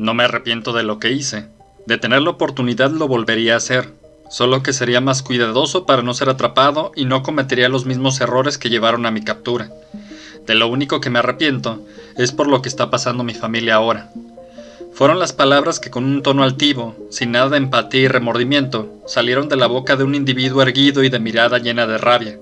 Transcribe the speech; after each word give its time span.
No 0.00 0.14
me 0.14 0.24
arrepiento 0.24 0.72
de 0.72 0.82
lo 0.82 0.98
que 0.98 1.12
hice. 1.12 1.44
De 1.84 1.98
tener 1.98 2.22
la 2.22 2.30
oportunidad 2.30 2.90
lo 2.90 3.06
volvería 3.06 3.52
a 3.52 3.58
hacer, 3.58 3.92
solo 4.30 4.62
que 4.62 4.72
sería 4.72 5.02
más 5.02 5.22
cuidadoso 5.22 5.84
para 5.84 6.00
no 6.00 6.14
ser 6.14 6.30
atrapado 6.30 6.90
y 6.96 7.04
no 7.04 7.22
cometería 7.22 7.68
los 7.68 7.84
mismos 7.84 8.18
errores 8.22 8.56
que 8.56 8.70
llevaron 8.70 9.04
a 9.04 9.10
mi 9.10 9.22
captura. 9.22 9.70
De 10.46 10.54
lo 10.54 10.68
único 10.68 11.02
que 11.02 11.10
me 11.10 11.18
arrepiento 11.18 11.84
es 12.16 12.32
por 12.32 12.46
lo 12.46 12.62
que 12.62 12.70
está 12.70 12.88
pasando 12.88 13.24
mi 13.24 13.34
familia 13.34 13.74
ahora. 13.74 14.10
Fueron 14.94 15.18
las 15.18 15.34
palabras 15.34 15.78
que 15.78 15.90
con 15.90 16.04
un 16.04 16.22
tono 16.22 16.44
altivo, 16.44 16.96
sin 17.10 17.32
nada 17.32 17.50
de 17.50 17.58
empatía 17.58 18.00
y 18.00 18.08
remordimiento, 18.08 19.02
salieron 19.06 19.50
de 19.50 19.56
la 19.56 19.66
boca 19.66 19.96
de 19.96 20.04
un 20.04 20.14
individuo 20.14 20.62
erguido 20.62 21.04
y 21.04 21.10
de 21.10 21.20
mirada 21.20 21.58
llena 21.58 21.86
de 21.86 21.98
rabia. 21.98 22.38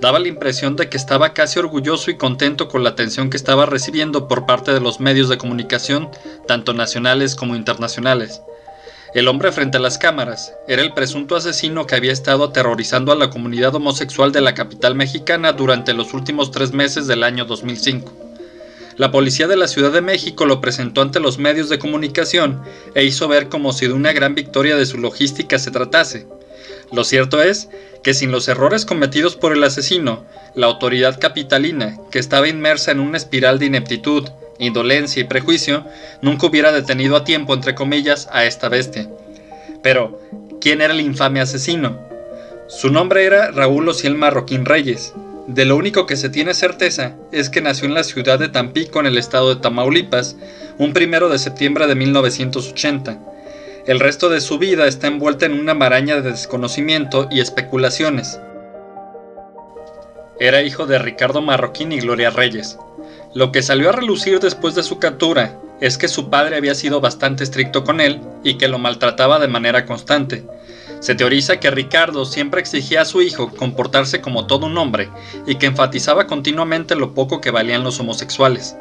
Daba 0.00 0.20
la 0.20 0.28
impresión 0.28 0.76
de 0.76 0.88
que 0.88 0.96
estaba 0.96 1.34
casi 1.34 1.58
orgulloso 1.58 2.10
y 2.10 2.16
contento 2.16 2.68
con 2.68 2.84
la 2.84 2.90
atención 2.90 3.30
que 3.30 3.36
estaba 3.36 3.66
recibiendo 3.66 4.28
por 4.28 4.46
parte 4.46 4.72
de 4.72 4.80
los 4.80 5.00
medios 5.00 5.28
de 5.28 5.38
comunicación, 5.38 6.08
tanto 6.46 6.72
nacionales 6.72 7.34
como 7.34 7.56
internacionales. 7.56 8.40
El 9.14 9.26
hombre 9.26 9.50
frente 9.50 9.78
a 9.78 9.80
las 9.80 9.98
cámaras 9.98 10.52
era 10.68 10.82
el 10.82 10.92
presunto 10.92 11.34
asesino 11.34 11.86
que 11.86 11.96
había 11.96 12.12
estado 12.12 12.44
aterrorizando 12.44 13.10
a 13.10 13.16
la 13.16 13.30
comunidad 13.30 13.74
homosexual 13.74 14.30
de 14.30 14.40
la 14.40 14.54
capital 14.54 14.94
mexicana 14.94 15.52
durante 15.52 15.94
los 15.94 16.14
últimos 16.14 16.52
tres 16.52 16.72
meses 16.72 17.08
del 17.08 17.24
año 17.24 17.44
2005. 17.44 18.12
La 18.98 19.10
policía 19.10 19.48
de 19.48 19.56
la 19.56 19.66
Ciudad 19.66 19.92
de 19.92 20.00
México 20.00 20.44
lo 20.44 20.60
presentó 20.60 21.02
ante 21.02 21.20
los 21.20 21.38
medios 21.38 21.68
de 21.68 21.78
comunicación 21.78 22.62
e 22.94 23.04
hizo 23.04 23.26
ver 23.26 23.48
como 23.48 23.72
si 23.72 23.86
de 23.86 23.94
una 23.94 24.12
gran 24.12 24.34
victoria 24.34 24.76
de 24.76 24.86
su 24.86 24.98
logística 24.98 25.58
se 25.58 25.70
tratase. 25.70 26.26
Lo 26.92 27.04
cierto 27.04 27.42
es 27.42 27.68
que 28.02 28.14
sin 28.14 28.30
los 28.30 28.48
errores 28.48 28.84
cometidos 28.84 29.36
por 29.36 29.52
el 29.52 29.64
asesino, 29.64 30.24
la 30.54 30.66
autoridad 30.66 31.18
capitalina, 31.20 31.98
que 32.10 32.18
estaba 32.18 32.48
inmersa 32.48 32.90
en 32.92 33.00
una 33.00 33.16
espiral 33.16 33.58
de 33.58 33.66
ineptitud, 33.66 34.28
indolencia 34.58 35.20
y 35.20 35.24
prejuicio, 35.24 35.84
nunca 36.22 36.46
hubiera 36.46 36.72
detenido 36.72 37.16
a 37.16 37.24
tiempo, 37.24 37.54
entre 37.54 37.74
comillas, 37.74 38.28
a 38.32 38.44
esta 38.44 38.68
bestia. 38.68 39.08
Pero, 39.82 40.20
¿quién 40.60 40.80
era 40.80 40.92
el 40.92 41.00
infame 41.00 41.40
asesino? 41.40 41.98
Su 42.68 42.90
nombre 42.90 43.24
era 43.24 43.50
Raúl 43.50 43.88
Ociel 43.88 44.14
Marroquín 44.14 44.64
Reyes. 44.64 45.14
De 45.46 45.64
lo 45.64 45.76
único 45.76 46.04
que 46.04 46.16
se 46.16 46.28
tiene 46.28 46.52
certeza 46.52 47.16
es 47.32 47.48
que 47.48 47.62
nació 47.62 47.86
en 47.86 47.94
la 47.94 48.04
ciudad 48.04 48.38
de 48.38 48.48
Tampico, 48.48 49.00
en 49.00 49.06
el 49.06 49.16
estado 49.16 49.54
de 49.54 49.60
Tamaulipas, 49.60 50.36
un 50.76 50.92
primero 50.92 51.30
de 51.30 51.38
septiembre 51.38 51.86
de 51.86 51.94
1980. 51.94 53.18
El 53.88 54.00
resto 54.00 54.28
de 54.28 54.42
su 54.42 54.58
vida 54.58 54.86
está 54.86 55.06
envuelta 55.06 55.46
en 55.46 55.58
una 55.58 55.72
maraña 55.72 56.16
de 56.20 56.32
desconocimiento 56.32 57.26
y 57.30 57.40
especulaciones. 57.40 58.38
Era 60.38 60.60
hijo 60.60 60.84
de 60.84 60.98
Ricardo 60.98 61.40
Marroquín 61.40 61.92
y 61.92 62.00
Gloria 62.00 62.28
Reyes, 62.28 62.78
lo 63.32 63.50
que 63.50 63.62
salió 63.62 63.88
a 63.88 63.92
relucir 63.92 64.40
después 64.40 64.74
de 64.74 64.82
su 64.82 64.98
captura 64.98 65.58
es 65.80 65.96
que 65.96 66.08
su 66.08 66.28
padre 66.28 66.56
había 66.56 66.74
sido 66.74 67.00
bastante 67.00 67.44
estricto 67.44 67.82
con 67.82 68.02
él 68.02 68.20
y 68.44 68.58
que 68.58 68.68
lo 68.68 68.78
maltrataba 68.78 69.38
de 69.38 69.48
manera 69.48 69.86
constante. 69.86 70.44
Se 71.00 71.14
teoriza 71.14 71.58
que 71.58 71.70
Ricardo 71.70 72.26
siempre 72.26 72.60
exigía 72.60 73.00
a 73.00 73.06
su 73.06 73.22
hijo 73.22 73.50
comportarse 73.56 74.20
como 74.20 74.46
todo 74.46 74.66
un 74.66 74.76
hombre 74.76 75.08
y 75.46 75.54
que 75.54 75.64
enfatizaba 75.64 76.26
continuamente 76.26 76.94
lo 76.94 77.14
poco 77.14 77.40
que 77.40 77.50
valían 77.50 77.84
los 77.84 77.98
homosexuales. 78.00 78.76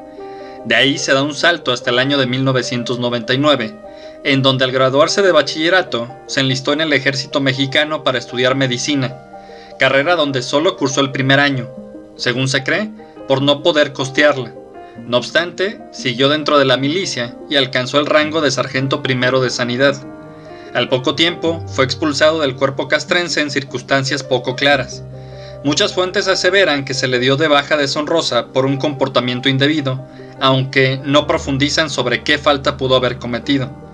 De 0.65 0.75
ahí 0.75 0.97
se 0.97 1.13
da 1.13 1.23
un 1.23 1.33
salto 1.33 1.71
hasta 1.71 1.91
el 1.91 1.99
año 1.99 2.17
de 2.17 2.27
1999, 2.27 3.86
en 4.23 4.41
donde 4.41 4.65
al 4.65 4.71
graduarse 4.71 5.21
de 5.21 5.31
bachillerato 5.31 6.07
se 6.27 6.41
enlistó 6.41 6.73
en 6.73 6.81
el 6.81 6.93
ejército 6.93 7.39
mexicano 7.39 8.03
para 8.03 8.17
estudiar 8.17 8.55
medicina, 8.55 9.15
carrera 9.79 10.15
donde 10.15 10.41
solo 10.41 10.75
cursó 10.75 11.01
el 11.01 11.11
primer 11.11 11.39
año. 11.39 11.69
Según 12.15 12.47
se 12.47 12.63
cree, 12.63 12.89
por 13.27 13.41
no 13.41 13.61
poder 13.61 13.93
costearla. 13.93 14.53
No 15.05 15.17
obstante, 15.17 15.79
siguió 15.91 16.29
dentro 16.29 16.57
de 16.57 16.65
la 16.65 16.77
milicia 16.77 17.35
y 17.49 17.55
alcanzó 17.55 17.99
el 17.99 18.07
rango 18.07 18.41
de 18.41 18.51
sargento 18.51 19.03
primero 19.03 19.39
de 19.41 19.49
sanidad. 19.49 19.95
Al 20.73 20.89
poco 20.89 21.15
tiempo, 21.15 21.63
fue 21.67 21.85
expulsado 21.85 22.39
del 22.39 22.55
cuerpo 22.55 22.87
castrense 22.87 23.41
en 23.41 23.51
circunstancias 23.51 24.23
poco 24.23 24.55
claras. 24.55 25.03
Muchas 25.63 25.93
fuentes 25.93 26.27
aseveran 26.27 26.85
que 26.85 26.93
se 26.93 27.07
le 27.07 27.19
dio 27.19 27.35
de 27.35 27.47
baja 27.47 27.77
deshonrosa 27.77 28.47
por 28.47 28.65
un 28.65 28.77
comportamiento 28.77 29.49
indebido, 29.49 30.05
aunque 30.39 30.99
no 31.03 31.27
profundizan 31.27 31.89
sobre 31.89 32.23
qué 32.23 32.37
falta 32.37 32.77
pudo 32.77 32.95
haber 32.95 33.17
cometido. 33.17 33.86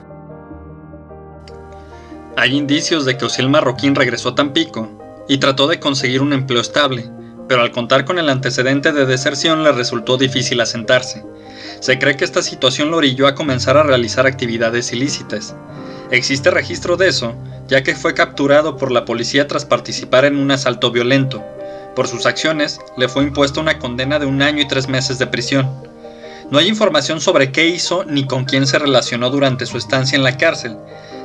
Hay 2.36 2.56
indicios 2.56 3.06
de 3.06 3.16
que 3.16 3.26
Osiel 3.26 3.48
Marroquín 3.48 3.94
regresó 3.94 4.30
a 4.30 4.36
Tampico 4.36 4.90
y 5.28 5.38
trató 5.38 5.68
de 5.68 5.80
conseguir 5.80 6.22
un 6.22 6.34
empleo 6.34 6.62
estable, 6.62 7.08
pero 7.48 7.62
al 7.62 7.72
contar 7.72 8.06
con 8.06 8.18
el 8.18 8.28
antecedente 8.28 8.92
de 8.92 9.06
deserción 9.06 9.64
le 9.64 9.72
resultó 9.72 10.18
difícil 10.18 10.60
asentarse. 10.60 11.24
Se 11.80 12.00
cree 12.00 12.18
que 12.18 12.26
esta 12.26 12.42
situación 12.42 12.90
lo 12.90 12.98
orilló 12.98 13.28
a 13.28 13.36
comenzar 13.36 13.78
a 13.78 13.84
realizar 13.84 14.26
actividades 14.26 14.92
ilícitas. 14.92 15.56
Existe 16.10 16.50
registro 16.50 16.98
de 16.98 17.10
eso, 17.10 17.36
ya 17.68 17.84
que 17.84 17.96
fue 17.96 18.16
capturado 18.16 18.78
por 18.78 18.92
la 18.92 19.06
policía 19.06 19.48
tras 19.48 19.66
participar 19.66 20.26
en 20.26 20.38
un 20.38 20.50
asalto 20.50 20.92
violento. 20.92 21.44
Por 21.96 22.08
sus 22.08 22.26
acciones, 22.26 22.80
le 22.98 23.10
fue 23.10 23.24
impuesta 23.24 23.60
una 23.60 23.78
condena 23.78 24.18
de 24.18 24.26
un 24.26 24.42
año 24.42 24.64
y 24.64 24.68
tres 24.68 24.90
meses 24.90 25.20
de 25.20 25.28
prisión. 25.28 25.70
No 26.50 26.58
hay 26.58 26.68
información 26.68 27.22
sobre 27.22 27.52
qué 27.52 27.68
hizo 27.68 28.04
ni 28.06 28.26
con 28.26 28.46
quién 28.46 28.66
se 28.66 28.80
relacionó 28.80 29.30
durante 29.30 29.68
su 29.68 29.78
estancia 29.78 30.16
en 30.16 30.24
la 30.24 30.38
cárcel. 30.38 30.78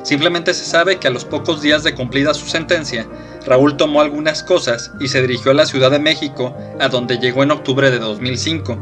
Simplemente 0.03 0.53
se 0.53 0.65
sabe 0.65 0.97
que 0.97 1.07
a 1.07 1.11
los 1.11 1.25
pocos 1.25 1.61
días 1.61 1.83
de 1.83 1.93
cumplida 1.93 2.33
su 2.33 2.47
sentencia, 2.47 3.07
Raúl 3.45 3.77
tomó 3.77 4.01
algunas 4.01 4.43
cosas 4.43 4.91
y 4.99 5.07
se 5.07 5.21
dirigió 5.21 5.51
a 5.51 5.55
la 5.55 5.65
Ciudad 5.65 5.91
de 5.91 5.99
México, 5.99 6.55
a 6.79 6.87
donde 6.87 7.17
llegó 7.17 7.43
en 7.43 7.51
octubre 7.51 7.91
de 7.91 7.99
2005. 7.99 8.77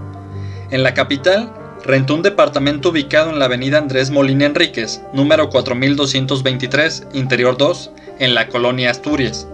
En 0.69 0.83
la 0.83 0.94
capital, 0.94 1.51
rentó 1.83 2.13
un 2.13 2.22
departamento 2.22 2.89
ubicado 2.89 3.29
en 3.29 3.39
la 3.39 3.45
avenida 3.45 3.78
Andrés 3.78 4.11
Molina 4.11 4.45
Enríquez, 4.45 5.01
número 5.13 5.50
4223, 5.50 7.07
Interior 7.13 7.57
2, 7.57 7.91
en 8.19 8.35
la 8.35 8.47
colonia 8.47 8.91
Asturias. 8.91 9.47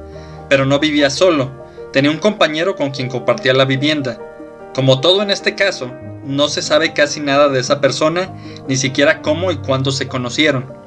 Pero 0.50 0.66
no 0.66 0.80
vivía 0.80 1.09
solo, 1.09 1.51
tenía 1.91 2.12
un 2.12 2.18
compañero 2.18 2.75
con 2.75 2.91
quien 2.91 3.09
compartía 3.09 3.53
la 3.53 3.66
vivienda. 3.66 4.19
Como 4.74 5.00
todo 5.00 5.22
en 5.22 5.31
este 5.31 5.56
caso, 5.56 5.91
no 6.25 6.47
se 6.50 6.62
sabe 6.62 6.94
casi 6.94 7.19
nada 7.19 7.50
de 7.50 7.59
esa 7.59 7.80
persona, 7.80 8.34
ni 8.68 8.75
siquiera 8.78 9.22
cómo 9.22 9.51
y 9.51 9.57
cuándo 9.57 9.91
se 9.91 10.07
conocieron. 10.07 10.83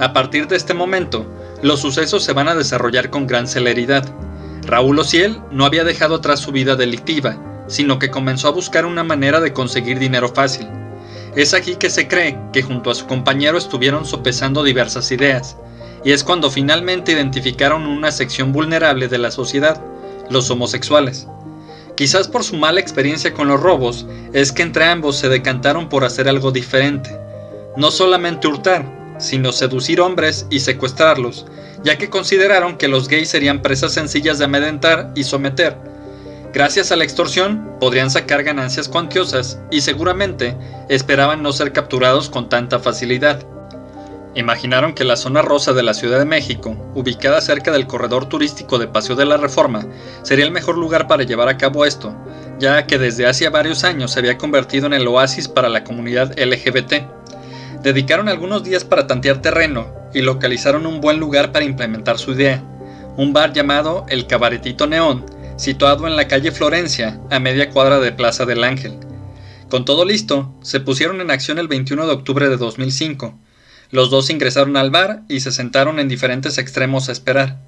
A 0.00 0.14
partir 0.14 0.48
de 0.48 0.56
este 0.56 0.72
momento, 0.72 1.26
los 1.60 1.80
sucesos 1.80 2.24
se 2.24 2.32
van 2.32 2.48
a 2.48 2.54
desarrollar 2.54 3.10
con 3.10 3.26
gran 3.26 3.46
celeridad. 3.46 4.02
Raúl 4.66 4.98
Ociel 4.98 5.38
no 5.50 5.66
había 5.66 5.84
dejado 5.84 6.14
atrás 6.14 6.40
su 6.40 6.52
vida 6.52 6.74
delictiva, 6.74 7.36
sino 7.66 7.98
que 7.98 8.08
comenzó 8.08 8.48
a 8.48 8.52
buscar 8.52 8.86
una 8.86 9.04
manera 9.04 9.40
de 9.40 9.52
conseguir 9.52 9.98
dinero 9.98 10.30
fácil. 10.30 10.66
Es 11.36 11.52
aquí 11.52 11.76
que 11.76 11.90
se 11.90 12.08
cree 12.08 12.38
que 12.50 12.62
junto 12.62 12.90
a 12.90 12.94
su 12.94 13.06
compañero 13.06 13.58
estuvieron 13.58 14.06
sopesando 14.06 14.64
diversas 14.64 15.12
ideas, 15.12 15.58
y 16.02 16.12
es 16.12 16.24
cuando 16.24 16.50
finalmente 16.50 17.12
identificaron 17.12 17.86
una 17.86 18.10
sección 18.10 18.52
vulnerable 18.52 19.06
de 19.06 19.18
la 19.18 19.30
sociedad, 19.30 19.82
los 20.30 20.50
homosexuales. 20.50 21.26
Quizás 21.94 22.26
por 22.26 22.42
su 22.42 22.56
mala 22.56 22.80
experiencia 22.80 23.34
con 23.34 23.48
los 23.48 23.60
robos, 23.60 24.06
es 24.32 24.50
que 24.50 24.62
entre 24.62 24.86
ambos 24.86 25.16
se 25.16 25.28
decantaron 25.28 25.90
por 25.90 26.04
hacer 26.04 26.26
algo 26.26 26.52
diferente. 26.52 27.14
No 27.76 27.90
solamente 27.90 28.48
hurtar, 28.48 28.99
sino 29.20 29.52
seducir 29.52 30.00
hombres 30.00 30.46
y 30.50 30.60
secuestrarlos, 30.60 31.46
ya 31.84 31.96
que 31.98 32.10
consideraron 32.10 32.76
que 32.76 32.88
los 32.88 33.08
gays 33.08 33.28
serían 33.28 33.62
presas 33.62 33.92
sencillas 33.92 34.38
de 34.38 34.46
amedrentar 34.46 35.12
y 35.14 35.24
someter. 35.24 35.76
Gracias 36.52 36.90
a 36.90 36.96
la 36.96 37.04
extorsión 37.04 37.76
podrían 37.78 38.10
sacar 38.10 38.42
ganancias 38.42 38.88
cuantiosas 38.88 39.60
y 39.70 39.82
seguramente 39.82 40.56
esperaban 40.88 41.44
no 41.44 41.52
ser 41.52 41.72
capturados 41.72 42.28
con 42.28 42.48
tanta 42.48 42.80
facilidad. 42.80 43.46
Imaginaron 44.34 44.94
que 44.94 45.04
la 45.04 45.16
zona 45.16 45.42
rosa 45.42 45.72
de 45.72 45.82
la 45.82 45.94
Ciudad 45.94 46.18
de 46.18 46.24
México, 46.24 46.76
ubicada 46.94 47.40
cerca 47.40 47.72
del 47.72 47.86
corredor 47.86 48.28
turístico 48.28 48.78
de 48.78 48.86
Paseo 48.86 49.16
de 49.16 49.26
la 49.26 49.36
Reforma, 49.36 49.84
sería 50.22 50.44
el 50.44 50.52
mejor 50.52 50.78
lugar 50.78 51.08
para 51.08 51.24
llevar 51.24 51.48
a 51.48 51.56
cabo 51.56 51.84
esto, 51.84 52.14
ya 52.58 52.86
que 52.86 52.98
desde 52.98 53.26
hace 53.26 53.48
varios 53.48 53.82
años 53.82 54.12
se 54.12 54.20
había 54.20 54.38
convertido 54.38 54.86
en 54.86 54.92
el 54.92 55.08
oasis 55.08 55.48
para 55.48 55.68
la 55.68 55.82
comunidad 55.82 56.38
LGBT. 56.38 57.19
Dedicaron 57.82 58.28
algunos 58.28 58.62
días 58.62 58.84
para 58.84 59.06
tantear 59.06 59.40
terreno 59.40 59.94
y 60.12 60.20
localizaron 60.20 60.84
un 60.84 61.00
buen 61.00 61.18
lugar 61.18 61.50
para 61.50 61.64
implementar 61.64 62.18
su 62.18 62.32
idea, 62.32 62.62
un 63.16 63.32
bar 63.32 63.54
llamado 63.54 64.04
El 64.08 64.26
Cabaretito 64.26 64.86
Neón, 64.86 65.24
situado 65.56 66.06
en 66.06 66.14
la 66.14 66.28
calle 66.28 66.52
Florencia, 66.52 67.20
a 67.30 67.38
media 67.38 67.70
cuadra 67.70 67.98
de 67.98 68.12
Plaza 68.12 68.44
del 68.44 68.64
Ángel. 68.64 68.98
Con 69.70 69.86
todo 69.86 70.04
listo, 70.04 70.54
se 70.62 70.80
pusieron 70.80 71.22
en 71.22 71.30
acción 71.30 71.58
el 71.58 71.68
21 71.68 72.06
de 72.06 72.12
octubre 72.12 72.48
de 72.50 72.58
2005. 72.58 73.38
Los 73.90 74.10
dos 74.10 74.28
ingresaron 74.28 74.76
al 74.76 74.90
bar 74.90 75.22
y 75.28 75.40
se 75.40 75.50
sentaron 75.50 75.98
en 76.00 76.08
diferentes 76.08 76.58
extremos 76.58 77.08
a 77.08 77.12
esperar. 77.12 77.60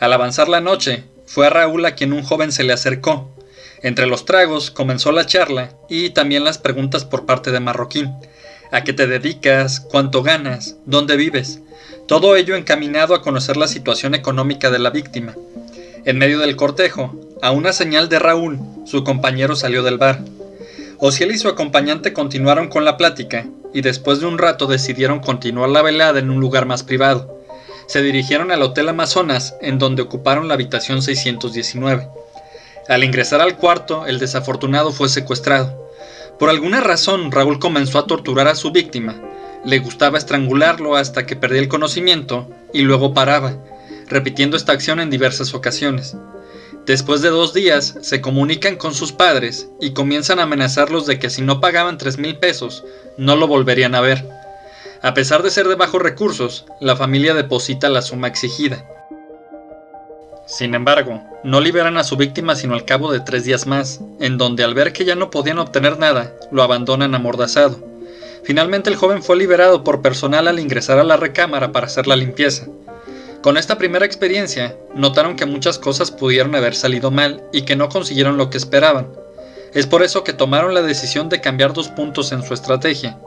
Al 0.00 0.12
avanzar 0.12 0.48
la 0.48 0.60
noche, 0.60 1.04
fue 1.26 1.46
a 1.46 1.50
Raúl 1.50 1.84
a 1.84 1.94
quien 1.94 2.12
un 2.12 2.24
joven 2.24 2.50
se 2.50 2.64
le 2.64 2.72
acercó. 2.72 3.36
Entre 3.82 4.06
los 4.06 4.24
tragos 4.24 4.70
comenzó 4.70 5.12
la 5.12 5.26
charla 5.26 5.70
y 5.88 6.10
también 6.10 6.42
las 6.42 6.58
preguntas 6.58 7.04
por 7.04 7.26
parte 7.26 7.52
de 7.52 7.60
Marroquín, 7.60 8.12
a 8.72 8.84
qué 8.84 8.92
te 8.92 9.06
dedicas, 9.06 9.80
cuánto 9.80 10.22
ganas, 10.22 10.76
dónde 10.86 11.16
vives, 11.16 11.60
todo 12.08 12.36
ello 12.36 12.56
encaminado 12.56 13.14
a 13.14 13.22
conocer 13.22 13.56
la 13.56 13.68
situación 13.68 14.14
económica 14.14 14.70
de 14.70 14.78
la 14.78 14.90
víctima. 14.90 15.36
En 16.04 16.18
medio 16.18 16.38
del 16.40 16.56
cortejo, 16.56 17.14
a 17.42 17.52
una 17.52 17.72
señal 17.72 18.08
de 18.08 18.18
Raúl, 18.18 18.58
su 18.86 19.04
compañero 19.04 19.54
salió 19.54 19.82
del 19.82 19.98
bar. 19.98 20.20
Ociel 20.98 21.30
y 21.30 21.38
su 21.38 21.48
acompañante 21.48 22.12
continuaron 22.12 22.68
con 22.68 22.84
la 22.84 22.96
plática, 22.96 23.46
y 23.74 23.82
después 23.82 24.20
de 24.20 24.26
un 24.26 24.38
rato 24.38 24.66
decidieron 24.66 25.20
continuar 25.20 25.68
la 25.68 25.82
velada 25.82 26.18
en 26.18 26.30
un 26.30 26.40
lugar 26.40 26.66
más 26.66 26.82
privado. 26.82 27.42
Se 27.86 28.02
dirigieron 28.02 28.50
al 28.52 28.62
Hotel 28.62 28.88
Amazonas, 28.88 29.54
en 29.60 29.78
donde 29.78 30.02
ocuparon 30.02 30.48
la 30.48 30.54
habitación 30.54 31.02
619. 31.02 32.08
Al 32.88 33.04
ingresar 33.04 33.40
al 33.40 33.56
cuarto, 33.56 34.06
el 34.06 34.18
desafortunado 34.18 34.92
fue 34.92 35.08
secuestrado. 35.08 35.81
Por 36.42 36.50
alguna 36.50 36.80
razón, 36.80 37.30
Raúl 37.30 37.60
comenzó 37.60 38.00
a 38.00 38.08
torturar 38.08 38.48
a 38.48 38.56
su 38.56 38.72
víctima. 38.72 39.14
Le 39.64 39.78
gustaba 39.78 40.18
estrangularlo 40.18 40.96
hasta 40.96 41.24
que 41.24 41.36
perdía 41.36 41.60
el 41.60 41.68
conocimiento 41.68 42.48
y 42.72 42.82
luego 42.82 43.14
paraba, 43.14 43.58
repitiendo 44.08 44.56
esta 44.56 44.72
acción 44.72 44.98
en 44.98 45.08
diversas 45.08 45.54
ocasiones. 45.54 46.16
Después 46.84 47.22
de 47.22 47.28
dos 47.28 47.54
días, 47.54 47.96
se 48.00 48.20
comunican 48.20 48.74
con 48.74 48.92
sus 48.92 49.12
padres 49.12 49.68
y 49.80 49.92
comienzan 49.92 50.40
a 50.40 50.42
amenazarlos 50.42 51.06
de 51.06 51.20
que 51.20 51.30
si 51.30 51.42
no 51.42 51.60
pagaban 51.60 51.96
tres 51.96 52.18
mil 52.18 52.36
pesos, 52.36 52.82
no 53.16 53.36
lo 53.36 53.46
volverían 53.46 53.94
a 53.94 54.00
ver. 54.00 54.28
A 55.00 55.14
pesar 55.14 55.44
de 55.44 55.50
ser 55.50 55.68
de 55.68 55.76
bajos 55.76 56.02
recursos, 56.02 56.64
la 56.80 56.96
familia 56.96 57.34
deposita 57.34 57.88
la 57.88 58.02
suma 58.02 58.26
exigida. 58.26 58.84
Sin 60.52 60.74
embargo, 60.74 61.22
no 61.44 61.62
liberan 61.62 61.96
a 61.96 62.04
su 62.04 62.18
víctima 62.18 62.54
sino 62.54 62.74
al 62.74 62.84
cabo 62.84 63.10
de 63.10 63.20
tres 63.20 63.44
días 63.44 63.66
más, 63.66 64.02
en 64.20 64.36
donde 64.36 64.62
al 64.62 64.74
ver 64.74 64.92
que 64.92 65.06
ya 65.06 65.14
no 65.14 65.30
podían 65.30 65.58
obtener 65.58 65.98
nada, 65.98 66.34
lo 66.50 66.62
abandonan 66.62 67.14
amordazado. 67.14 67.78
Finalmente 68.44 68.90
el 68.90 68.96
joven 68.96 69.22
fue 69.22 69.38
liberado 69.38 69.82
por 69.82 70.02
personal 70.02 70.46
al 70.48 70.58
ingresar 70.58 70.98
a 70.98 71.04
la 71.04 71.16
recámara 71.16 71.72
para 71.72 71.86
hacer 71.86 72.06
la 72.06 72.16
limpieza. 72.16 72.66
Con 73.40 73.56
esta 73.56 73.78
primera 73.78 74.04
experiencia, 74.04 74.76
notaron 74.94 75.36
que 75.36 75.46
muchas 75.46 75.78
cosas 75.78 76.10
pudieron 76.10 76.54
haber 76.54 76.74
salido 76.74 77.10
mal 77.10 77.42
y 77.50 77.62
que 77.62 77.74
no 77.74 77.88
consiguieron 77.88 78.36
lo 78.36 78.50
que 78.50 78.58
esperaban. 78.58 79.08
Es 79.72 79.86
por 79.86 80.02
eso 80.02 80.22
que 80.22 80.34
tomaron 80.34 80.74
la 80.74 80.82
decisión 80.82 81.30
de 81.30 81.40
cambiar 81.40 81.72
dos 81.72 81.88
puntos 81.88 82.30
en 82.30 82.42
su 82.42 82.52
estrategia. 82.52 83.18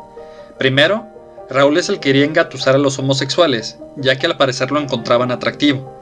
Primero, 0.59 1.07
Raúl 1.49 1.79
es 1.79 1.89
el 1.89 1.95
que 1.95 2.09
quería 2.09 2.25
engatusar 2.25 2.75
a 2.75 2.77
los 2.77 2.99
homosexuales, 2.99 3.79
ya 3.95 4.15
que 4.19 4.27
al 4.27 4.37
parecer 4.37 4.69
lo 4.69 4.79
encontraban 4.79 5.31
atractivo. 5.31 5.94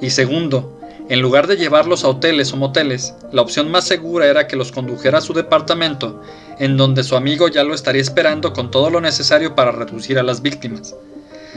Y 0.00 0.10
segundo, 0.10 0.80
en 1.10 1.20
lugar 1.20 1.46
de 1.48 1.56
llevarlos 1.56 2.04
a 2.04 2.08
hoteles 2.08 2.52
o 2.52 2.56
moteles, 2.56 3.14
la 3.32 3.42
opción 3.42 3.70
más 3.70 3.84
segura 3.84 4.26
era 4.26 4.46
que 4.46 4.56
los 4.56 4.70
condujera 4.70 5.18
a 5.18 5.20
su 5.20 5.34
departamento, 5.34 6.22
en 6.58 6.76
donde 6.76 7.02
su 7.02 7.16
amigo 7.16 7.48
ya 7.48 7.64
lo 7.64 7.74
estaría 7.74 8.00
esperando 8.00 8.52
con 8.52 8.70
todo 8.70 8.90
lo 8.90 9.00
necesario 9.00 9.56
para 9.56 9.72
reducir 9.72 10.18
a 10.18 10.22
las 10.22 10.40
víctimas. 10.40 10.94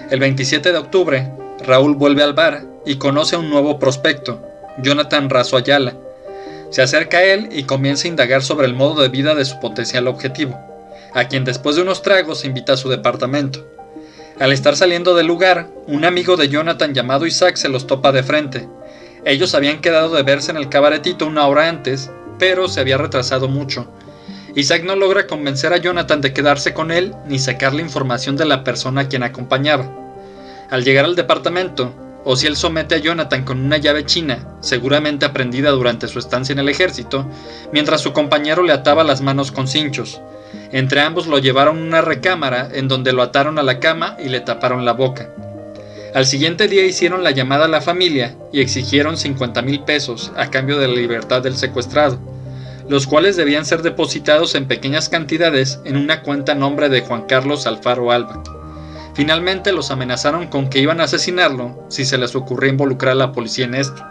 El 0.09 0.19
27 0.19 0.71
de 0.71 0.77
octubre, 0.77 1.31
Raúl 1.65 1.95
vuelve 1.95 2.23
al 2.23 2.33
bar 2.33 2.65
y 2.85 2.95
conoce 2.95 3.35
a 3.35 3.39
un 3.39 3.49
nuevo 3.49 3.79
prospecto, 3.79 4.41
Jonathan 4.81 5.29
Razo 5.29 5.55
Ayala. 5.55 5.95
Se 6.71 6.81
acerca 6.81 7.17
a 7.19 7.23
él 7.23 7.49
y 7.51 7.65
comienza 7.65 8.07
a 8.07 8.09
indagar 8.09 8.41
sobre 8.41 8.65
el 8.65 8.73
modo 8.73 9.01
de 9.01 9.09
vida 9.09 9.35
de 9.35 9.45
su 9.45 9.59
potencial 9.59 10.07
objetivo, 10.07 10.57
a 11.13 11.27
quien 11.27 11.45
después 11.45 11.75
de 11.75 11.83
unos 11.83 12.01
tragos 12.01 12.43
invita 12.43 12.73
a 12.73 12.77
su 12.77 12.89
departamento. 12.89 13.65
Al 14.43 14.51
estar 14.51 14.75
saliendo 14.75 15.15
del 15.15 15.27
lugar, 15.27 15.69
un 15.87 16.03
amigo 16.03 16.35
de 16.35 16.49
Jonathan 16.49 16.93
llamado 16.93 17.25
Isaac 17.25 17.55
se 17.55 17.69
los 17.69 17.87
topa 17.87 18.11
de 18.11 18.23
frente. 18.23 18.67
Ellos 19.23 19.55
habían 19.55 19.79
quedado 19.79 20.13
de 20.13 20.23
verse 20.23 20.51
en 20.51 20.57
el 20.57 20.67
cabaretito 20.67 21.25
una 21.25 21.47
hora 21.47 21.69
antes, 21.69 22.11
pero 22.39 22.67
se 22.67 22.81
había 22.81 22.97
retrasado 22.97 23.47
mucho. 23.47 23.87
Isaac 24.53 24.83
no 24.83 24.97
logra 24.97 25.27
convencer 25.27 25.71
a 25.71 25.77
Jonathan 25.77 26.19
de 26.19 26.33
quedarse 26.33 26.73
con 26.73 26.91
él 26.91 27.15
ni 27.25 27.39
sacarle 27.39 27.83
información 27.83 28.35
de 28.35 28.43
la 28.43 28.65
persona 28.65 28.99
a 28.99 29.07
quien 29.07 29.23
acompañaba. 29.23 29.89
Al 30.69 30.83
llegar 30.83 31.05
al 31.05 31.15
departamento, 31.15 31.93
Ociel 32.25 32.55
somete 32.55 32.95
a 32.95 32.97
Jonathan 32.99 33.43
con 33.43 33.59
una 33.59 33.77
llave 33.77 34.05
china, 34.05 34.47
seguramente 34.61 35.25
aprendida 35.25 35.71
durante 35.71 36.07
su 36.07 36.19
estancia 36.19 36.53
en 36.53 36.59
el 36.59 36.69
ejército, 36.69 37.25
mientras 37.73 38.01
su 38.01 38.13
compañero 38.13 38.63
le 38.63 38.71
ataba 38.71 39.03
las 39.03 39.21
manos 39.21 39.51
con 39.51 39.67
cinchos. 39.67 40.21
Entre 40.71 41.01
ambos 41.01 41.27
lo 41.27 41.37
llevaron 41.39 41.77
a 41.77 41.81
una 41.81 42.01
recámara 42.01 42.69
en 42.71 42.87
donde 42.87 43.11
lo 43.11 43.23
ataron 43.23 43.59
a 43.59 43.63
la 43.63 43.79
cama 43.79 44.15
y 44.23 44.29
le 44.29 44.39
taparon 44.39 44.85
la 44.85 44.93
boca. 44.93 45.29
Al 46.13 46.25
siguiente 46.25 46.67
día 46.67 46.85
hicieron 46.85 47.23
la 47.23 47.31
llamada 47.31 47.65
a 47.65 47.69
la 47.69 47.81
familia 47.81 48.35
y 48.53 48.61
exigieron 48.61 49.17
50 49.17 49.61
mil 49.63 49.81
pesos 49.81 50.31
a 50.37 50.49
cambio 50.49 50.77
de 50.77 50.87
la 50.87 50.93
libertad 50.93 51.41
del 51.41 51.57
secuestrado, 51.57 52.19
los 52.87 53.07
cuales 53.07 53.35
debían 53.35 53.65
ser 53.65 53.81
depositados 53.81 54.55
en 54.55 54.67
pequeñas 54.67 55.09
cantidades 55.09 55.79
en 55.85 55.97
una 55.97 56.21
cuenta 56.21 56.51
a 56.53 56.55
nombre 56.55 56.89
de 56.89 57.01
Juan 57.01 57.23
Carlos 57.23 57.65
Alfaro 57.65 58.11
Alba. 58.11 58.43
Finalmente 59.13 59.71
los 59.71 59.91
amenazaron 59.91 60.47
con 60.47 60.69
que 60.69 60.79
iban 60.79 60.99
a 60.99 61.03
asesinarlo 61.03 61.85
si 61.89 62.05
se 62.05 62.17
les 62.17 62.35
ocurría 62.35 62.71
involucrar 62.71 63.11
a 63.11 63.15
la 63.15 63.31
policía 63.31 63.65
en 63.65 63.75
esto. 63.75 64.03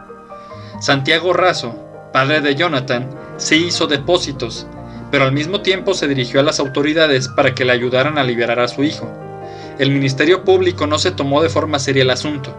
Santiago 0.81 1.33
Razo, 1.33 1.75
padre 2.13 2.41
de 2.41 2.55
Jonathan, 2.55 3.09
sí 3.37 3.67
hizo 3.67 3.87
depósitos, 3.87 4.67
pero 5.11 5.25
al 5.25 5.33
mismo 5.33 5.61
tiempo 5.61 5.95
se 5.95 6.09
dirigió 6.09 6.41
a 6.41 6.45
las 6.45 6.61
autoridades 6.61 7.29
para 7.29 7.55
que 7.55 7.65
le 7.65 7.73
ayudaran 7.73 8.17
a 8.17 8.25
liberar 8.25 8.61
a 8.61 8.69
su 8.69 8.85
hijo. 8.85 9.11
El 9.79 9.91
Ministerio 9.91 10.45
Público 10.45 10.87
no 10.87 10.99
se 10.99 11.11
tomó 11.11 11.43
de 11.43 11.49
forma 11.49 11.79
seria 11.79 12.03
el 12.03 12.11
asunto. 12.11 12.55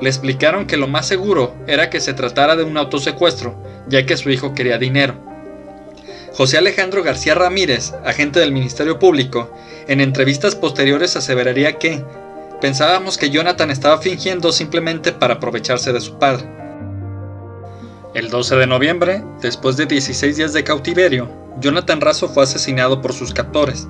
Le 0.00 0.08
explicaron 0.08 0.66
que 0.66 0.76
lo 0.76 0.88
más 0.88 1.06
seguro 1.06 1.54
era 1.66 1.90
que 1.90 2.00
se 2.00 2.14
tratara 2.14 2.56
de 2.56 2.64
un 2.64 2.76
autosecuestro, 2.76 3.54
ya 3.86 4.04
que 4.04 4.16
su 4.16 4.30
hijo 4.30 4.54
quería 4.54 4.78
dinero. 4.78 5.14
José 6.32 6.58
Alejandro 6.58 7.04
García 7.04 7.34
Ramírez, 7.36 7.94
agente 8.04 8.40
del 8.40 8.50
Ministerio 8.50 8.98
Público, 8.98 9.50
en 9.88 10.00
entrevistas 10.00 10.54
posteriores 10.54 11.16
aseveraría 11.16 11.78
que 11.78 12.04
pensábamos 12.60 13.18
que 13.18 13.30
Jonathan 13.30 13.70
estaba 13.70 13.98
fingiendo 13.98 14.52
simplemente 14.52 15.12
para 15.12 15.34
aprovecharse 15.34 15.92
de 15.92 16.00
su 16.00 16.18
padre. 16.18 16.48
El 18.14 18.30
12 18.30 18.56
de 18.56 18.66
noviembre, 18.66 19.24
después 19.42 19.76
de 19.76 19.86
16 19.86 20.36
días 20.36 20.52
de 20.52 20.64
cautiverio, 20.64 21.28
Jonathan 21.60 22.00
Razo 22.00 22.28
fue 22.28 22.44
asesinado 22.44 23.02
por 23.02 23.12
sus 23.12 23.34
captores. 23.34 23.88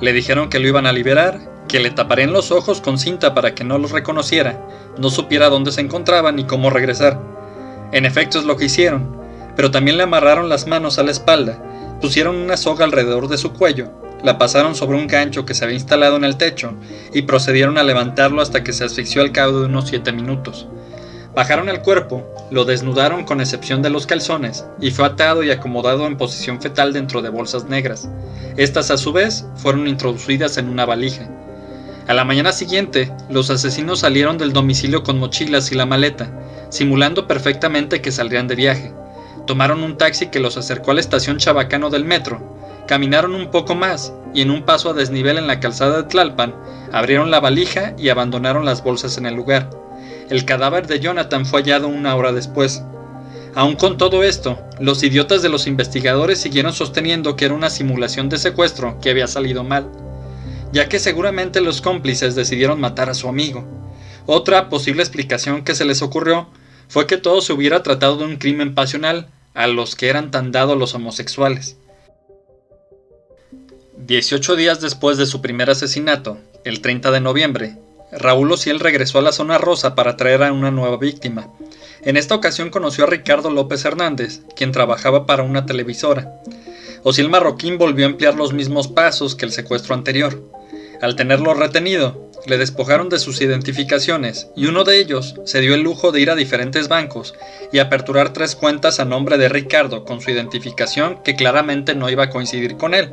Le 0.00 0.12
dijeron 0.12 0.48
que 0.48 0.58
lo 0.58 0.68
iban 0.68 0.86
a 0.86 0.92
liberar, 0.92 1.40
que 1.68 1.80
le 1.80 1.90
taparían 1.90 2.32
los 2.32 2.50
ojos 2.50 2.80
con 2.80 2.98
cinta 2.98 3.34
para 3.34 3.54
que 3.54 3.64
no 3.64 3.78
los 3.78 3.90
reconociera, 3.90 4.58
no 4.98 5.10
supiera 5.10 5.50
dónde 5.50 5.72
se 5.72 5.82
encontraba 5.82 6.32
ni 6.32 6.44
cómo 6.44 6.70
regresar. 6.70 7.20
En 7.92 8.06
efecto 8.06 8.38
es 8.38 8.44
lo 8.44 8.56
que 8.56 8.66
hicieron, 8.66 9.18
pero 9.54 9.70
también 9.70 9.96
le 9.96 10.04
amarraron 10.04 10.48
las 10.48 10.66
manos 10.66 10.98
a 10.98 11.02
la 11.02 11.10
espalda 11.10 11.62
Pusieron 12.00 12.36
una 12.36 12.56
soga 12.56 12.84
alrededor 12.84 13.26
de 13.26 13.38
su 13.38 13.52
cuello, 13.52 13.90
la 14.22 14.38
pasaron 14.38 14.74
sobre 14.74 14.98
un 14.98 15.06
gancho 15.06 15.44
que 15.44 15.54
se 15.54 15.64
había 15.64 15.76
instalado 15.76 16.16
en 16.16 16.24
el 16.24 16.36
techo 16.36 16.74
y 17.12 17.22
procedieron 17.22 17.78
a 17.78 17.82
levantarlo 17.82 18.42
hasta 18.42 18.64
que 18.64 18.72
se 18.72 18.84
asfixió 18.84 19.22
al 19.22 19.32
cabo 19.32 19.60
de 19.60 19.66
unos 19.66 19.88
7 19.88 20.12
minutos. 20.12 20.66
Bajaron 21.34 21.68
el 21.68 21.82
cuerpo, 21.82 22.26
lo 22.50 22.64
desnudaron 22.64 23.24
con 23.24 23.40
excepción 23.40 23.80
de 23.80 23.90
los 23.90 24.06
calzones 24.06 24.66
y 24.80 24.90
fue 24.90 25.06
atado 25.06 25.44
y 25.44 25.50
acomodado 25.50 26.06
en 26.06 26.16
posición 26.16 26.60
fetal 26.60 26.92
dentro 26.92 27.22
de 27.22 27.28
bolsas 27.28 27.66
negras. 27.66 28.08
Estas 28.56 28.90
a 28.90 28.96
su 28.96 29.12
vez 29.12 29.44
fueron 29.56 29.86
introducidas 29.86 30.56
en 30.58 30.68
una 30.68 30.84
valija. 30.84 31.28
A 32.08 32.14
la 32.14 32.24
mañana 32.24 32.52
siguiente, 32.52 33.12
los 33.28 33.50
asesinos 33.50 34.00
salieron 34.00 34.38
del 34.38 34.52
domicilio 34.52 35.02
con 35.02 35.18
mochilas 35.18 35.70
y 35.70 35.74
la 35.74 35.86
maleta, 35.86 36.30
simulando 36.70 37.28
perfectamente 37.28 38.00
que 38.00 38.10
saldrían 38.10 38.48
de 38.48 38.56
viaje. 38.56 38.94
Tomaron 39.46 39.82
un 39.82 39.98
taxi 39.98 40.28
que 40.28 40.40
los 40.40 40.56
acercó 40.56 40.90
a 40.90 40.94
la 40.94 41.00
estación 41.00 41.36
Chabacano 41.36 41.90
del 41.90 42.04
metro. 42.04 42.40
Caminaron 42.88 43.34
un 43.34 43.50
poco 43.50 43.74
más 43.74 44.14
y 44.32 44.40
en 44.40 44.50
un 44.50 44.62
paso 44.62 44.88
a 44.88 44.94
desnivel 44.94 45.36
en 45.36 45.46
la 45.46 45.60
calzada 45.60 45.98
de 45.98 46.02
Tlalpan, 46.04 46.54
abrieron 46.90 47.30
la 47.30 47.38
valija 47.38 47.94
y 47.98 48.08
abandonaron 48.08 48.64
las 48.64 48.82
bolsas 48.82 49.18
en 49.18 49.26
el 49.26 49.34
lugar. 49.34 49.68
El 50.30 50.46
cadáver 50.46 50.86
de 50.86 50.98
Jonathan 50.98 51.44
fue 51.44 51.60
hallado 51.60 51.88
una 51.88 52.16
hora 52.16 52.32
después. 52.32 52.82
Aun 53.54 53.76
con 53.76 53.98
todo 53.98 54.22
esto, 54.24 54.58
los 54.80 55.02
idiotas 55.02 55.42
de 55.42 55.50
los 55.50 55.66
investigadores 55.66 56.40
siguieron 56.40 56.72
sosteniendo 56.72 57.36
que 57.36 57.44
era 57.44 57.54
una 57.54 57.68
simulación 57.68 58.30
de 58.30 58.38
secuestro 58.38 58.98
que 59.02 59.10
había 59.10 59.26
salido 59.26 59.64
mal, 59.64 59.90
ya 60.72 60.88
que 60.88 60.98
seguramente 60.98 61.60
los 61.60 61.82
cómplices 61.82 62.34
decidieron 62.34 62.80
matar 62.80 63.10
a 63.10 63.14
su 63.14 63.28
amigo. 63.28 63.66
Otra 64.24 64.70
posible 64.70 65.02
explicación 65.02 65.62
que 65.62 65.74
se 65.74 65.84
les 65.84 66.00
ocurrió 66.00 66.48
fue 66.88 67.06
que 67.06 67.18
todo 67.18 67.42
se 67.42 67.52
hubiera 67.52 67.82
tratado 67.82 68.16
de 68.16 68.24
un 68.24 68.36
crimen 68.36 68.74
pasional, 68.74 69.28
a 69.52 69.66
los 69.66 69.94
que 69.94 70.08
eran 70.08 70.30
tan 70.30 70.52
dados 70.52 70.78
los 70.78 70.94
homosexuales. 70.94 71.76
18 74.08 74.56
días 74.56 74.80
después 74.80 75.18
de 75.18 75.26
su 75.26 75.42
primer 75.42 75.68
asesinato, 75.68 76.38
el 76.64 76.80
30 76.80 77.10
de 77.10 77.20
noviembre, 77.20 77.76
Raúl 78.10 78.50
Ociel 78.50 78.80
regresó 78.80 79.18
a 79.18 79.22
la 79.22 79.32
zona 79.32 79.58
rosa 79.58 79.94
para 79.94 80.16
traer 80.16 80.42
a 80.42 80.50
una 80.50 80.70
nueva 80.70 80.96
víctima. 80.96 81.52
En 82.00 82.16
esta 82.16 82.34
ocasión 82.34 82.70
conoció 82.70 83.04
a 83.04 83.06
Ricardo 83.06 83.50
López 83.50 83.84
Hernández, 83.84 84.40
quien 84.56 84.72
trabajaba 84.72 85.26
para 85.26 85.42
una 85.42 85.66
televisora. 85.66 86.40
Ociel 87.02 87.28
Marroquín 87.28 87.76
volvió 87.76 88.06
a 88.06 88.08
emplear 88.08 88.34
los 88.34 88.54
mismos 88.54 88.88
pasos 88.88 89.34
que 89.34 89.44
el 89.44 89.52
secuestro 89.52 89.94
anterior. 89.94 90.42
Al 91.02 91.14
tenerlo 91.14 91.52
retenido, 91.52 92.30
le 92.46 92.56
despojaron 92.56 93.10
de 93.10 93.18
sus 93.18 93.42
identificaciones 93.42 94.48
y 94.56 94.68
uno 94.68 94.84
de 94.84 95.00
ellos 95.00 95.34
se 95.44 95.60
dio 95.60 95.74
el 95.74 95.82
lujo 95.82 96.12
de 96.12 96.20
ir 96.22 96.30
a 96.30 96.34
diferentes 96.34 96.88
bancos 96.88 97.34
y 97.74 97.78
aperturar 97.78 98.32
tres 98.32 98.56
cuentas 98.56 99.00
a 99.00 99.04
nombre 99.04 99.36
de 99.36 99.50
Ricardo 99.50 100.06
con 100.06 100.22
su 100.22 100.30
identificación 100.30 101.22
que 101.22 101.36
claramente 101.36 101.94
no 101.94 102.08
iba 102.08 102.24
a 102.24 102.30
coincidir 102.30 102.78
con 102.78 102.94
él. 102.94 103.12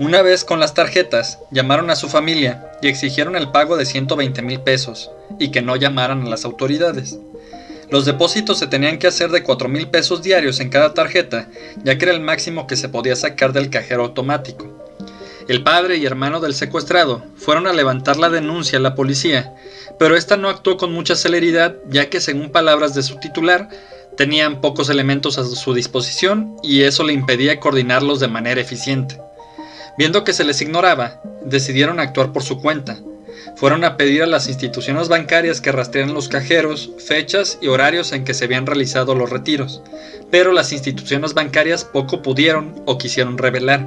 Una 0.00 0.22
vez 0.22 0.44
con 0.44 0.60
las 0.60 0.74
tarjetas, 0.74 1.40
llamaron 1.50 1.90
a 1.90 1.96
su 1.96 2.08
familia 2.08 2.70
y 2.80 2.86
exigieron 2.86 3.34
el 3.34 3.50
pago 3.50 3.76
de 3.76 3.84
120 3.84 4.42
mil 4.42 4.60
pesos 4.60 5.10
y 5.40 5.50
que 5.50 5.60
no 5.60 5.74
llamaran 5.74 6.22
a 6.22 6.30
las 6.30 6.44
autoridades. 6.44 7.18
Los 7.90 8.04
depósitos 8.04 8.60
se 8.60 8.68
tenían 8.68 9.00
que 9.00 9.08
hacer 9.08 9.32
de 9.32 9.42
4 9.42 9.68
mil 9.68 9.88
pesos 9.88 10.22
diarios 10.22 10.60
en 10.60 10.68
cada 10.68 10.94
tarjeta, 10.94 11.48
ya 11.82 11.98
que 11.98 12.04
era 12.04 12.14
el 12.14 12.20
máximo 12.20 12.68
que 12.68 12.76
se 12.76 12.88
podía 12.88 13.16
sacar 13.16 13.52
del 13.52 13.70
cajero 13.70 14.04
automático. 14.04 14.72
El 15.48 15.64
padre 15.64 15.96
y 15.96 16.06
hermano 16.06 16.38
del 16.38 16.54
secuestrado 16.54 17.24
fueron 17.36 17.66
a 17.66 17.72
levantar 17.72 18.18
la 18.18 18.28
denuncia 18.28 18.78
a 18.78 18.82
la 18.82 18.94
policía, 18.94 19.52
pero 19.98 20.14
esta 20.16 20.36
no 20.36 20.48
actuó 20.48 20.76
con 20.76 20.92
mucha 20.92 21.16
celeridad, 21.16 21.74
ya 21.90 22.08
que 22.08 22.20
según 22.20 22.50
palabras 22.50 22.94
de 22.94 23.02
su 23.02 23.18
titular, 23.18 23.68
tenían 24.16 24.60
pocos 24.60 24.90
elementos 24.90 25.38
a 25.38 25.44
su 25.44 25.74
disposición 25.74 26.54
y 26.62 26.82
eso 26.82 27.02
le 27.02 27.14
impedía 27.14 27.58
coordinarlos 27.58 28.20
de 28.20 28.28
manera 28.28 28.60
eficiente. 28.60 29.18
Viendo 29.98 30.22
que 30.22 30.32
se 30.32 30.44
les 30.44 30.62
ignoraba, 30.62 31.20
decidieron 31.44 31.98
actuar 31.98 32.32
por 32.32 32.44
su 32.44 32.62
cuenta, 32.62 33.00
fueron 33.56 33.82
a 33.82 33.96
pedir 33.96 34.22
a 34.22 34.26
las 34.26 34.46
instituciones 34.46 35.08
bancarias 35.08 35.60
que 35.60 35.72
rastrearan 35.72 36.14
los 36.14 36.28
cajeros, 36.28 36.90
fechas 37.04 37.58
y 37.60 37.66
horarios 37.66 38.12
en 38.12 38.22
que 38.22 38.32
se 38.32 38.44
habían 38.44 38.64
realizado 38.64 39.16
los 39.16 39.28
retiros, 39.28 39.82
pero 40.30 40.52
las 40.52 40.72
instituciones 40.72 41.34
bancarias 41.34 41.84
poco 41.84 42.22
pudieron 42.22 42.80
o 42.86 42.96
quisieron 42.96 43.38
revelar. 43.38 43.84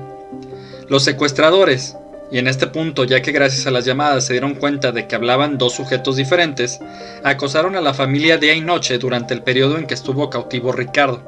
Los 0.90 1.06
secuestradores, 1.06 1.96
y 2.30 2.40
en 2.40 2.48
este 2.48 2.68
punto 2.68 3.06
ya 3.06 3.22
que 3.22 3.32
gracias 3.32 3.66
a 3.66 3.72
las 3.72 3.86
llamadas 3.86 4.26
se 4.26 4.34
dieron 4.34 4.56
cuenta 4.56 4.92
de 4.92 5.08
que 5.08 5.16
hablaban 5.16 5.58
dos 5.58 5.72
sujetos 5.72 6.18
diferentes, 6.18 6.82
acosaron 7.24 7.78
a 7.78 7.82
la 7.82 7.94
familia 7.94 8.38
día 8.38 8.54
y 8.54 8.60
noche 8.60 8.98
durante 8.98 9.34
el 9.34 9.44
periodo 9.44 9.78
en 9.78 9.88
que 9.88 9.94
estuvo 9.94 10.30
cautivo 10.30 10.74
Ricardo, 10.74 11.24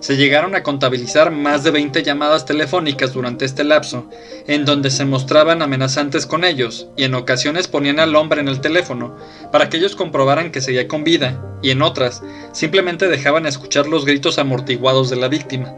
se 0.00 0.16
llegaron 0.16 0.54
a 0.54 0.62
contabilizar 0.62 1.30
más 1.30 1.64
de 1.64 1.70
20 1.70 2.02
llamadas 2.02 2.44
telefónicas 2.44 3.12
durante 3.12 3.44
este 3.44 3.64
lapso, 3.64 4.08
en 4.46 4.64
donde 4.64 4.90
se 4.90 5.04
mostraban 5.04 5.62
amenazantes 5.62 6.26
con 6.26 6.44
ellos 6.44 6.88
y 6.96 7.04
en 7.04 7.14
ocasiones 7.14 7.68
ponían 7.68 8.00
al 8.00 8.16
hombre 8.16 8.40
en 8.40 8.48
el 8.48 8.60
teléfono 8.60 9.16
para 9.50 9.68
que 9.68 9.76
ellos 9.76 9.96
comprobaran 9.96 10.50
que 10.50 10.60
seguía 10.60 10.88
con 10.88 11.04
vida 11.04 11.40
y 11.62 11.70
en 11.70 11.82
otras 11.82 12.22
simplemente 12.52 13.08
dejaban 13.08 13.46
escuchar 13.46 13.86
los 13.86 14.04
gritos 14.04 14.38
amortiguados 14.38 15.10
de 15.10 15.16
la 15.16 15.28
víctima. 15.28 15.74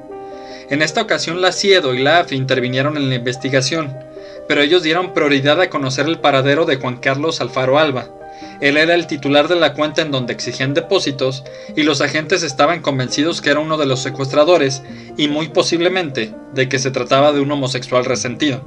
En 0.70 0.80
esta 0.80 1.02
ocasión 1.02 1.42
la 1.42 1.52
CIEDO 1.52 1.94
y 1.94 1.98
la 1.98 2.20
AFI 2.20 2.36
intervinieron 2.36 2.96
en 2.96 3.10
la 3.10 3.16
investigación, 3.16 3.94
pero 4.48 4.62
ellos 4.62 4.82
dieron 4.82 5.12
prioridad 5.12 5.60
a 5.60 5.68
conocer 5.68 6.06
el 6.06 6.20
paradero 6.20 6.64
de 6.64 6.76
Juan 6.76 6.96
Carlos 6.96 7.40
Alfaro 7.40 7.78
Alba, 7.78 8.08
él 8.64 8.78
era 8.78 8.94
el 8.94 9.06
titular 9.06 9.46
de 9.46 9.56
la 9.56 9.74
cuenta 9.74 10.00
en 10.00 10.10
donde 10.10 10.32
exigían 10.32 10.72
depósitos 10.72 11.44
y 11.76 11.82
los 11.82 12.00
agentes 12.00 12.42
estaban 12.42 12.80
convencidos 12.80 13.42
que 13.42 13.50
era 13.50 13.60
uno 13.60 13.76
de 13.76 13.84
los 13.84 14.00
secuestradores 14.00 14.82
y 15.18 15.28
muy 15.28 15.48
posiblemente 15.48 16.34
de 16.54 16.66
que 16.66 16.78
se 16.78 16.90
trataba 16.90 17.32
de 17.32 17.40
un 17.40 17.52
homosexual 17.52 18.06
resentido. 18.06 18.64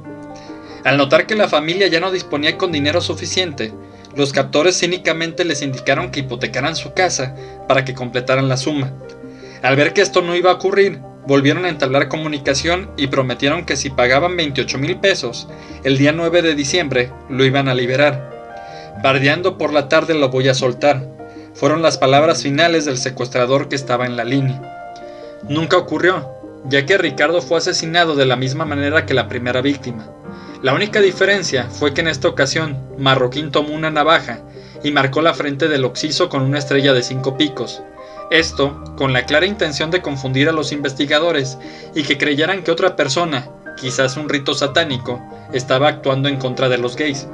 Al 0.84 0.98
notar 0.98 1.26
que 1.26 1.34
la 1.34 1.48
familia 1.48 1.88
ya 1.88 1.98
no 1.98 2.12
disponía 2.12 2.56
con 2.56 2.70
dinero 2.70 3.00
suficiente, 3.00 3.72
los 4.14 4.32
captores 4.32 4.78
cínicamente 4.78 5.44
les 5.44 5.62
indicaron 5.62 6.12
que 6.12 6.20
hipotecaran 6.20 6.76
su 6.76 6.94
casa 6.94 7.34
para 7.66 7.84
que 7.84 7.94
completaran 7.94 8.48
la 8.48 8.56
suma. 8.56 8.92
Al 9.62 9.74
ver 9.74 9.94
que 9.94 10.02
esto 10.02 10.22
no 10.22 10.36
iba 10.36 10.52
a 10.52 10.54
ocurrir, 10.54 11.00
volvieron 11.26 11.64
a 11.64 11.70
entablar 11.70 12.06
comunicación 12.06 12.88
y 12.96 13.08
prometieron 13.08 13.66
que 13.66 13.74
si 13.74 13.90
pagaban 13.90 14.36
28 14.36 14.78
mil 14.78 15.00
pesos, 15.00 15.48
el 15.82 15.98
día 15.98 16.12
9 16.12 16.42
de 16.42 16.54
diciembre 16.54 17.10
lo 17.28 17.44
iban 17.44 17.66
a 17.68 17.74
liberar. 17.74 18.37
Bardeando 19.02 19.58
por 19.58 19.72
la 19.72 19.88
tarde 19.88 20.14
lo 20.14 20.28
voy 20.28 20.48
a 20.48 20.54
soltar. 20.54 21.06
Fueron 21.54 21.82
las 21.82 21.98
palabras 21.98 22.42
finales 22.42 22.84
del 22.84 22.98
secuestrador 22.98 23.68
que 23.68 23.76
estaba 23.76 24.06
en 24.06 24.16
la 24.16 24.24
línea. 24.24 24.60
Nunca 25.48 25.76
ocurrió, 25.76 26.28
ya 26.64 26.84
que 26.84 26.98
Ricardo 26.98 27.40
fue 27.40 27.58
asesinado 27.58 28.16
de 28.16 28.26
la 28.26 28.34
misma 28.34 28.64
manera 28.64 29.06
que 29.06 29.14
la 29.14 29.28
primera 29.28 29.60
víctima. 29.60 30.08
La 30.62 30.74
única 30.74 31.00
diferencia 31.00 31.68
fue 31.70 31.94
que 31.94 32.00
en 32.00 32.08
esta 32.08 32.26
ocasión 32.26 32.76
Marroquín 32.98 33.52
tomó 33.52 33.72
una 33.72 33.92
navaja 33.92 34.40
y 34.82 34.90
marcó 34.90 35.22
la 35.22 35.34
frente 35.34 35.68
del 35.68 35.84
occiso 35.84 36.28
con 36.28 36.42
una 36.42 36.58
estrella 36.58 36.92
de 36.92 37.04
cinco 37.04 37.36
picos. 37.36 37.82
Esto 38.32 38.82
con 38.96 39.12
la 39.12 39.26
clara 39.26 39.46
intención 39.46 39.92
de 39.92 40.02
confundir 40.02 40.48
a 40.48 40.52
los 40.52 40.72
investigadores 40.72 41.56
y 41.94 42.02
que 42.02 42.18
creyeran 42.18 42.64
que 42.64 42.72
otra 42.72 42.96
persona, 42.96 43.48
quizás 43.80 44.16
un 44.16 44.28
rito 44.28 44.54
satánico, 44.54 45.22
estaba 45.52 45.86
actuando 45.86 46.28
en 46.28 46.38
contra 46.38 46.68
de 46.68 46.78
los 46.78 46.96
gays. 46.96 47.28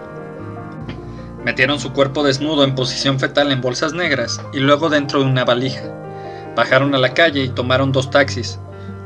Metieron 1.44 1.78
su 1.78 1.92
cuerpo 1.92 2.22
desnudo 2.22 2.64
en 2.64 2.74
posición 2.74 3.20
fetal 3.20 3.52
en 3.52 3.60
bolsas 3.60 3.92
negras 3.92 4.40
y 4.54 4.60
luego 4.60 4.88
dentro 4.88 5.20
de 5.20 5.26
una 5.26 5.44
valija. 5.44 5.82
Bajaron 6.56 6.94
a 6.94 6.98
la 6.98 7.12
calle 7.12 7.42
y 7.42 7.50
tomaron 7.50 7.92
dos 7.92 8.10
taxis. 8.10 8.58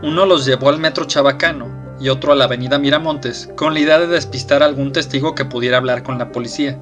Uno 0.02 0.24
los 0.24 0.46
llevó 0.46 0.68
al 0.68 0.78
metro 0.78 1.04
Chabacano 1.04 1.66
y 1.98 2.10
otro 2.10 2.30
a 2.30 2.36
la 2.36 2.44
avenida 2.44 2.78
Miramontes, 2.78 3.50
con 3.56 3.74
la 3.74 3.80
idea 3.80 3.98
de 3.98 4.06
despistar 4.06 4.62
a 4.62 4.66
algún 4.66 4.92
testigo 4.92 5.34
que 5.34 5.44
pudiera 5.44 5.78
hablar 5.78 6.04
con 6.04 6.16
la 6.16 6.30
policía. 6.30 6.78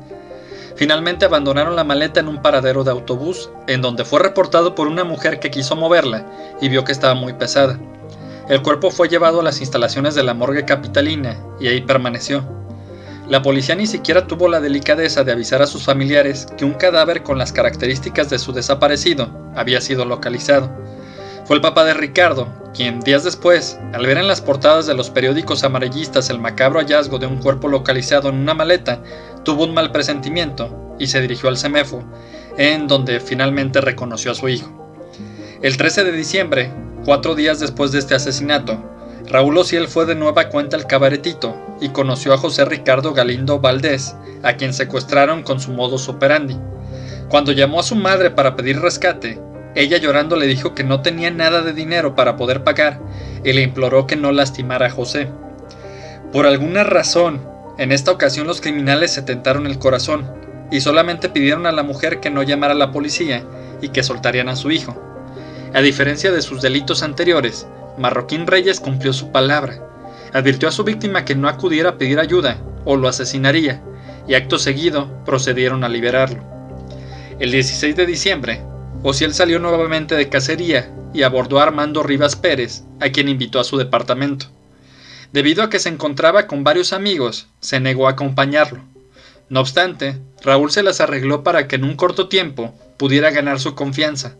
Finalmente 0.76 1.24
abandonaron 1.24 1.74
la 1.74 1.84
maleta 1.84 2.20
en 2.20 2.28
un 2.28 2.42
paradero 2.42 2.84
de 2.84 2.90
autobús, 2.90 3.48
en 3.66 3.80
donde 3.80 4.04
fue 4.04 4.20
reportado 4.20 4.74
por 4.74 4.88
una 4.88 5.04
mujer 5.04 5.40
que 5.40 5.50
quiso 5.50 5.74
moverla 5.74 6.26
y 6.60 6.68
vio 6.68 6.84
que 6.84 6.92
estaba 6.92 7.14
muy 7.14 7.32
pesada. 7.32 7.78
El 8.50 8.60
cuerpo 8.60 8.90
fue 8.90 9.08
llevado 9.08 9.40
a 9.40 9.42
las 9.42 9.60
instalaciones 9.60 10.14
de 10.14 10.22
la 10.22 10.34
morgue 10.34 10.66
capitalina 10.66 11.38
y 11.58 11.68
ahí 11.68 11.80
permaneció. 11.80 12.44
La 13.28 13.42
policía 13.42 13.74
ni 13.74 13.88
siquiera 13.88 14.28
tuvo 14.28 14.46
la 14.46 14.60
delicadeza 14.60 15.24
de 15.24 15.32
avisar 15.32 15.60
a 15.60 15.66
sus 15.66 15.82
familiares 15.82 16.46
que 16.56 16.64
un 16.64 16.74
cadáver 16.74 17.24
con 17.24 17.38
las 17.38 17.52
características 17.52 18.30
de 18.30 18.38
su 18.38 18.52
desaparecido 18.52 19.28
había 19.56 19.80
sido 19.80 20.04
localizado. 20.04 20.70
Fue 21.44 21.56
el 21.56 21.62
papá 21.62 21.84
de 21.84 21.94
Ricardo, 21.94 22.46
quien 22.72 23.00
días 23.00 23.24
después, 23.24 23.80
al 23.92 24.06
ver 24.06 24.18
en 24.18 24.28
las 24.28 24.40
portadas 24.40 24.86
de 24.86 24.94
los 24.94 25.10
periódicos 25.10 25.64
amarillistas 25.64 26.30
el 26.30 26.38
macabro 26.38 26.78
hallazgo 26.78 27.18
de 27.18 27.26
un 27.26 27.38
cuerpo 27.38 27.66
localizado 27.66 28.28
en 28.28 28.36
una 28.36 28.54
maleta, 28.54 29.02
tuvo 29.42 29.64
un 29.64 29.74
mal 29.74 29.90
presentimiento 29.90 30.94
y 31.00 31.08
se 31.08 31.20
dirigió 31.20 31.48
al 31.48 31.58
CEMEFO, 31.58 32.04
en 32.58 32.86
donde 32.86 33.18
finalmente 33.18 33.80
reconoció 33.80 34.30
a 34.30 34.36
su 34.36 34.48
hijo. 34.48 34.70
El 35.62 35.76
13 35.76 36.04
de 36.04 36.12
diciembre, 36.12 36.70
cuatro 37.04 37.34
días 37.34 37.58
después 37.58 37.90
de 37.90 37.98
este 37.98 38.14
asesinato, 38.14 38.95
Raúl 39.28 39.58
Ociel 39.58 39.88
fue 39.88 40.06
de 40.06 40.14
nueva 40.14 40.48
cuenta 40.48 40.76
al 40.76 40.86
cabaretito 40.86 41.56
y 41.80 41.88
conoció 41.88 42.32
a 42.32 42.38
José 42.38 42.64
Ricardo 42.64 43.12
Galindo 43.12 43.58
Valdés, 43.58 44.14
a 44.42 44.54
quien 44.54 44.72
secuestraron 44.72 45.42
con 45.42 45.60
su 45.60 45.72
modus 45.72 46.08
operandi. 46.08 46.56
Cuando 47.28 47.50
llamó 47.50 47.80
a 47.80 47.82
su 47.82 47.96
madre 47.96 48.30
para 48.30 48.54
pedir 48.54 48.80
rescate, 48.80 49.40
ella 49.74 49.98
llorando 49.98 50.36
le 50.36 50.46
dijo 50.46 50.74
que 50.74 50.84
no 50.84 51.02
tenía 51.02 51.30
nada 51.30 51.62
de 51.62 51.72
dinero 51.72 52.14
para 52.14 52.36
poder 52.36 52.62
pagar 52.62 53.00
y 53.44 53.52
le 53.52 53.62
imploró 53.62 54.06
que 54.06 54.14
no 54.16 54.30
lastimara 54.30 54.86
a 54.86 54.90
José. 54.90 55.28
Por 56.32 56.46
alguna 56.46 56.84
razón, 56.84 57.40
en 57.78 57.90
esta 57.90 58.12
ocasión 58.12 58.46
los 58.46 58.60
criminales 58.60 59.12
se 59.12 59.22
tentaron 59.22 59.66
el 59.66 59.78
corazón 59.78 60.24
y 60.70 60.80
solamente 60.80 61.28
pidieron 61.28 61.66
a 61.66 61.72
la 61.72 61.82
mujer 61.82 62.20
que 62.20 62.30
no 62.30 62.44
llamara 62.44 62.74
a 62.74 62.76
la 62.76 62.92
policía 62.92 63.42
y 63.82 63.88
que 63.88 64.04
soltarían 64.04 64.48
a 64.48 64.56
su 64.56 64.70
hijo. 64.70 64.96
A 65.74 65.80
diferencia 65.80 66.30
de 66.30 66.42
sus 66.42 66.62
delitos 66.62 67.02
anteriores, 67.02 67.66
Marroquín 67.98 68.46
Reyes 68.46 68.80
cumplió 68.80 69.12
su 69.12 69.32
palabra. 69.32 69.82
Advirtió 70.32 70.68
a 70.68 70.72
su 70.72 70.84
víctima 70.84 71.24
que 71.24 71.34
no 71.34 71.48
acudiera 71.48 71.90
a 71.90 71.98
pedir 71.98 72.18
ayuda 72.18 72.58
o 72.84 72.96
lo 72.96 73.08
asesinaría, 73.08 73.82
y 74.28 74.34
acto 74.34 74.58
seguido 74.58 75.24
procedieron 75.24 75.82
a 75.82 75.88
liberarlo. 75.88 76.42
El 77.38 77.50
16 77.50 77.96
de 77.96 78.06
diciembre, 78.06 78.62
Ociel 79.02 79.34
salió 79.34 79.58
nuevamente 79.58 80.14
de 80.14 80.28
cacería 80.28 80.90
y 81.12 81.22
abordó 81.22 81.58
a 81.58 81.64
Armando 81.64 82.02
Rivas 82.02 82.36
Pérez, 82.36 82.84
a 83.00 83.08
quien 83.10 83.28
invitó 83.28 83.60
a 83.60 83.64
su 83.64 83.76
departamento. 83.76 84.46
Debido 85.32 85.62
a 85.62 85.70
que 85.70 85.78
se 85.78 85.88
encontraba 85.88 86.46
con 86.46 86.64
varios 86.64 86.92
amigos, 86.92 87.48
se 87.60 87.80
negó 87.80 88.06
a 88.06 88.12
acompañarlo. 88.12 88.82
No 89.48 89.60
obstante, 89.60 90.18
Raúl 90.42 90.70
se 90.70 90.82
las 90.82 91.00
arregló 91.00 91.42
para 91.42 91.68
que 91.68 91.76
en 91.76 91.84
un 91.84 91.96
corto 91.96 92.28
tiempo 92.28 92.74
pudiera 92.96 93.30
ganar 93.30 93.60
su 93.60 93.74
confianza. 93.74 94.36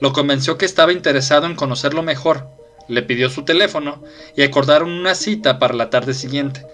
Lo 0.00 0.12
convenció 0.12 0.58
que 0.58 0.66
estaba 0.66 0.92
interesado 0.92 1.46
en 1.46 1.54
conocerlo 1.54 2.02
mejor 2.02 2.57
le 2.88 3.02
pidió 3.02 3.30
su 3.30 3.44
teléfono 3.44 4.02
y 4.36 4.42
acordaron 4.42 4.90
una 4.90 5.14
cita 5.14 5.58
para 5.58 5.74
la 5.74 5.90
tarde 5.90 6.14
siguiente. 6.14 6.66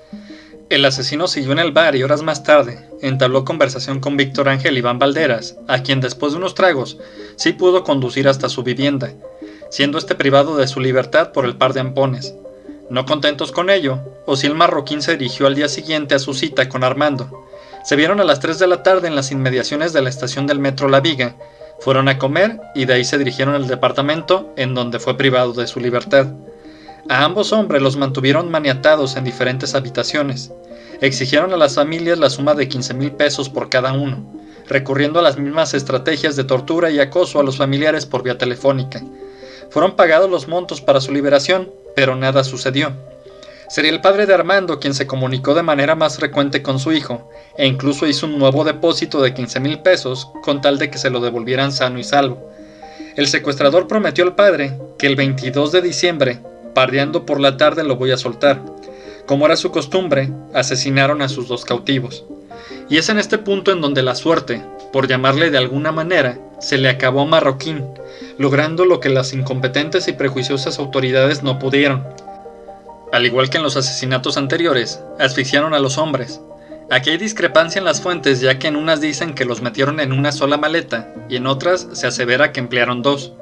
El 0.71 0.85
asesino 0.87 1.28
siguió 1.28 1.52
en 1.52 1.59
el 1.59 1.73
bar 1.73 1.94
y 1.94 2.02
horas 2.02 2.23
más 2.23 2.42
tarde 2.42 2.88
entabló 3.02 3.44
conversación 3.44 4.00
con 4.00 4.16
Víctor 4.16 4.49
Ángel 4.49 4.78
Iván 4.78 4.99
Valderas, 4.99 5.56
a 5.68 5.83
quien 5.83 6.00
después 6.00 6.33
de 6.33 6.38
unos 6.38 6.54
tragos 6.54 6.97
sí 7.37 7.52
pudo 7.52 7.85
conducir 7.85 8.28
hasta 8.28 8.49
su 8.49 8.62
vivienda, 8.62 9.12
siendo 9.71 9.99
este 9.99 10.14
privado 10.14 10.56
de 10.56 10.66
su 10.66 10.80
libertad 10.80 11.33
por 11.33 11.44
el 11.44 11.56
par 11.56 11.75
de 11.75 11.80
ampones. 11.80 12.35
No 12.88 13.04
contentos 13.04 13.52
con 13.52 13.68
ello, 13.68 14.00
Osiel 14.26 14.54
Marroquín 14.54 15.02
se 15.02 15.16
dirigió 15.16 15.47
al 15.47 15.54
día 15.54 15.68
siguiente 15.68 16.14
a 16.14 16.18
su 16.18 16.33
cita 16.33 16.68
con 16.68 16.83
Armando. 16.83 17.47
Se 17.85 17.97
vieron 17.97 18.21
a 18.21 18.25
las 18.25 18.40
3 18.40 18.59
de 18.59 18.66
la 18.66 18.83
tarde 18.83 19.09
en 19.09 19.16
las 19.16 19.30
inmediaciones 19.30 19.92
de 19.92 20.00
la 20.00 20.09
estación 20.09 20.47
del 20.47 20.59
metro 20.59 20.88
La 20.88 21.00
Viga 21.00 21.37
fueron 21.84 22.08
a 22.08 22.18
comer 22.18 22.62
y 22.74 22.86
de 22.86 22.94
ahí 22.94 23.04
se 23.04 23.18
dirigieron 23.18 23.54
al 23.54 23.66
departamento 23.66 24.54
en 24.56 24.74
donde 24.74 24.98
fue 24.98 25.18
privado 25.18 25.52
de 25.52 25.66
su 25.66 25.80
libertad. 25.80 26.28
A 27.10 27.26
ambos 27.26 27.52
hombres 27.52 27.82
los 27.82 27.98
mantuvieron 27.98 28.50
maniatados 28.50 29.16
en 29.16 29.24
diferentes 29.24 29.74
habitaciones. 29.74 30.50
Exigieron 31.02 31.52
a 31.52 31.58
las 31.58 31.74
familias 31.74 32.18
la 32.18 32.30
suma 32.30 32.54
de 32.54 32.68
15 32.68 32.94
mil 32.94 33.12
pesos 33.12 33.50
por 33.50 33.68
cada 33.68 33.92
uno, 33.92 34.24
recurriendo 34.66 35.18
a 35.18 35.22
las 35.22 35.36
mismas 35.36 35.74
estrategias 35.74 36.36
de 36.36 36.44
tortura 36.44 36.90
y 36.90 37.00
acoso 37.00 37.38
a 37.38 37.42
los 37.42 37.58
familiares 37.58 38.06
por 38.06 38.22
vía 38.22 38.38
telefónica. 38.38 39.02
Fueron 39.68 39.94
pagados 39.94 40.30
los 40.30 40.48
montos 40.48 40.80
para 40.80 41.02
su 41.02 41.12
liberación, 41.12 41.70
pero 41.94 42.16
nada 42.16 42.44
sucedió. 42.44 42.94
Sería 43.68 43.90
el 43.90 44.00
padre 44.00 44.26
de 44.26 44.35
Armando 44.35 44.78
quien 44.78 44.94
se 44.94 45.06
comunicó 45.06 45.54
de 45.54 45.62
manera 45.62 45.94
más 45.94 46.16
frecuente 46.16 46.62
con 46.62 46.78
su 46.78 46.92
hijo, 46.92 47.30
e 47.56 47.66
incluso 47.66 48.06
hizo 48.06 48.26
un 48.26 48.38
nuevo 48.38 48.64
depósito 48.64 49.23
de 49.23 49.33
15 49.33 49.61
mil 49.61 49.78
pesos 49.80 50.30
con 50.42 50.61
tal 50.61 50.78
de 50.78 50.90
que 50.90 50.99
se 50.99 51.11
lo 51.11 51.21
devolvieran 51.21 51.73
sano 51.73 51.99
y 51.99 52.04
salvo. 52.04 52.50
El 53.16 53.26
secuestrador 53.26 53.87
prometió 53.87 54.25
al 54.25 54.35
padre 54.35 54.76
que 54.99 55.06
el 55.06 55.16
22 55.16 55.73
de 55.73 55.83
diciembre, 55.83 56.40
pardeando 56.75 57.25
por 57.25 57.40
la 57.40 57.56
tarde, 57.56 57.85
lo 57.85 57.97
voy 57.97 58.11
a 58.11 58.16
soltar. 58.16 58.61
Como 59.26 59.47
era 59.47 59.56
su 59.56 59.71
costumbre, 59.71 60.30
asesinaron 60.52 61.23
a 61.23 61.28
sus 61.28 61.49
dos 61.49 61.64
cautivos. 61.64 62.25
Y 62.90 62.99
es 62.99 63.09
en 63.09 63.18
este 63.18 63.38
punto 63.38 63.73
en 63.73 63.80
donde 63.80 64.02
la 64.02 64.14
suerte, 64.14 64.62
por 64.92 65.09
llamarle 65.09 65.50
de 65.50 65.59
alguna 65.59 65.92
manera, 65.92 66.38
se 66.61 66.76
le 66.76 66.88
acabó 66.88 67.23
a 67.23 67.26
Marroquín, 67.26 67.85
logrando 68.37 68.85
lo 68.85 69.00
que 69.00 69.09
las 69.09 69.33
incompetentes 69.33 70.09
y 70.09 70.12
prejuiciosas 70.12 70.78
autoridades 70.78 71.42
no 71.42 71.59
pudieron. 71.59 72.04
Al 73.14 73.25
igual 73.26 73.49
que 73.49 73.59
en 73.59 73.62
los 73.62 73.76
asesinatos 73.76 74.37
anteriores, 74.37 75.00
asfixiaron 75.21 75.73
a 75.73 75.78
los 75.78 75.99
hombres. 75.99 76.40
Aquí 76.90 77.11
hay 77.11 77.16
discrepancia 77.16 77.78
en 77.78 77.85
las 77.85 78.00
fuentes 78.00 78.40
ya 78.40 78.59
que 78.59 78.66
en 78.66 78.75
unas 78.75 79.00
dicen 79.00 79.37
que 79.37 79.44
los 79.44 79.62
metieron 79.62 80.00
en 80.00 80.11
una 80.11 80.33
sola 80.33 80.56
maleta 80.56 81.14
y 81.28 81.37
en 81.37 81.47
otras 81.47 81.87
se 81.92 82.09
asevera 82.09 82.50
que 82.50 82.59
emplearon 82.59 83.02
dos. 83.02 83.33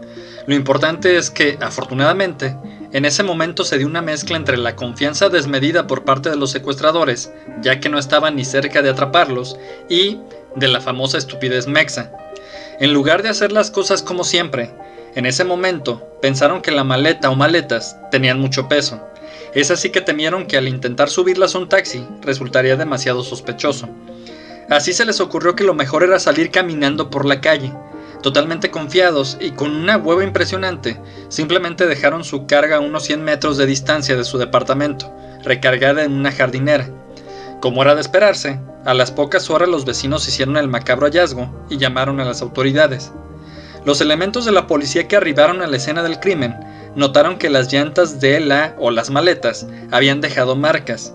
Lo 0.47 0.55
importante 0.55 1.17
es 1.17 1.31
que, 1.31 1.57
afortunadamente, 1.62 2.55
en 2.93 3.07
ese 3.07 3.23
momento 3.23 3.64
se 3.64 3.79
dio 3.79 3.87
una 3.87 4.02
mezcla 4.02 4.37
entre 4.37 4.59
la 4.59 4.76
confianza 4.76 5.31
desmedida 5.31 5.87
por 5.87 6.05
parte 6.05 6.29
de 6.29 6.37
los 6.37 6.50
secuestradores, 6.50 7.33
ya 7.62 7.81
que 7.81 7.88
no 7.88 7.99
estaban 7.99 8.37
ni 8.37 8.45
cerca 8.45 8.83
de 8.83 8.91
atraparlos, 8.91 9.57
y 9.88 10.19
de 10.55 10.69
la 10.69 10.83
famosa 10.83 11.17
estupidez 11.17 11.67
mexa. 11.67 12.12
En 12.79 12.93
lugar 12.93 13.23
de 13.23 13.31
hacer 13.31 13.52
las 13.52 13.71
cosas 13.71 14.02
como 14.02 14.23
siempre, 14.23 14.71
en 15.14 15.25
ese 15.25 15.45
momento 15.45 16.07
pensaron 16.21 16.61
que 16.61 16.73
la 16.73 16.85
maleta 16.85 17.31
o 17.31 17.37
maletas 17.37 17.97
tenían 18.11 18.38
mucho 18.38 18.69
peso. 18.69 19.00
Es 19.54 19.70
así 19.70 19.90
que 19.90 20.00
temieron 20.00 20.46
que 20.46 20.56
al 20.56 20.68
intentar 20.68 21.08
subirlas 21.08 21.54
a 21.54 21.58
un 21.58 21.68
taxi 21.68 22.06
resultaría 22.22 22.76
demasiado 22.76 23.22
sospechoso. 23.22 23.88
Así 24.70 24.92
se 24.92 25.04
les 25.04 25.20
ocurrió 25.20 25.54
que 25.54 25.64
lo 25.64 25.74
mejor 25.74 26.02
era 26.02 26.18
salir 26.18 26.50
caminando 26.50 27.10
por 27.10 27.26
la 27.26 27.40
calle, 27.40 27.72
Totalmente 28.22 28.70
confiados 28.70 29.36
y 29.40 29.50
con 29.50 29.72
una 29.72 29.96
hueva 29.96 30.22
impresionante, 30.22 30.96
simplemente 31.28 31.88
dejaron 31.88 32.22
su 32.22 32.46
carga 32.46 32.76
a 32.76 32.80
unos 32.80 33.02
100 33.02 33.24
metros 33.24 33.56
de 33.56 33.66
distancia 33.66 34.16
de 34.16 34.22
su 34.22 34.38
departamento, 34.38 35.12
recargada 35.42 36.04
en 36.04 36.12
una 36.12 36.30
jardinera. 36.30 36.88
Como 37.60 37.82
era 37.82 37.96
de 37.96 38.00
esperarse, 38.00 38.60
a 38.84 38.94
las 38.94 39.10
pocas 39.10 39.50
horas 39.50 39.68
los 39.68 39.84
vecinos 39.84 40.28
hicieron 40.28 40.56
el 40.56 40.68
macabro 40.68 41.06
hallazgo 41.06 41.66
y 41.68 41.78
llamaron 41.78 42.20
a 42.20 42.24
las 42.24 42.42
autoridades. 42.42 43.12
Los 43.84 44.00
elementos 44.00 44.44
de 44.44 44.52
la 44.52 44.68
policía 44.68 45.08
que 45.08 45.16
arribaron 45.16 45.60
a 45.60 45.66
la 45.66 45.76
escena 45.76 46.02
del 46.04 46.20
crimen 46.20 46.54
notaron 46.94 47.36
que 47.36 47.50
las 47.50 47.72
llantas 47.72 48.20
de 48.20 48.38
la 48.38 48.76
o 48.78 48.90
las 48.90 49.10
maletas 49.10 49.66
habían 49.90 50.20
dejado 50.20 50.54
marcas. 50.54 51.14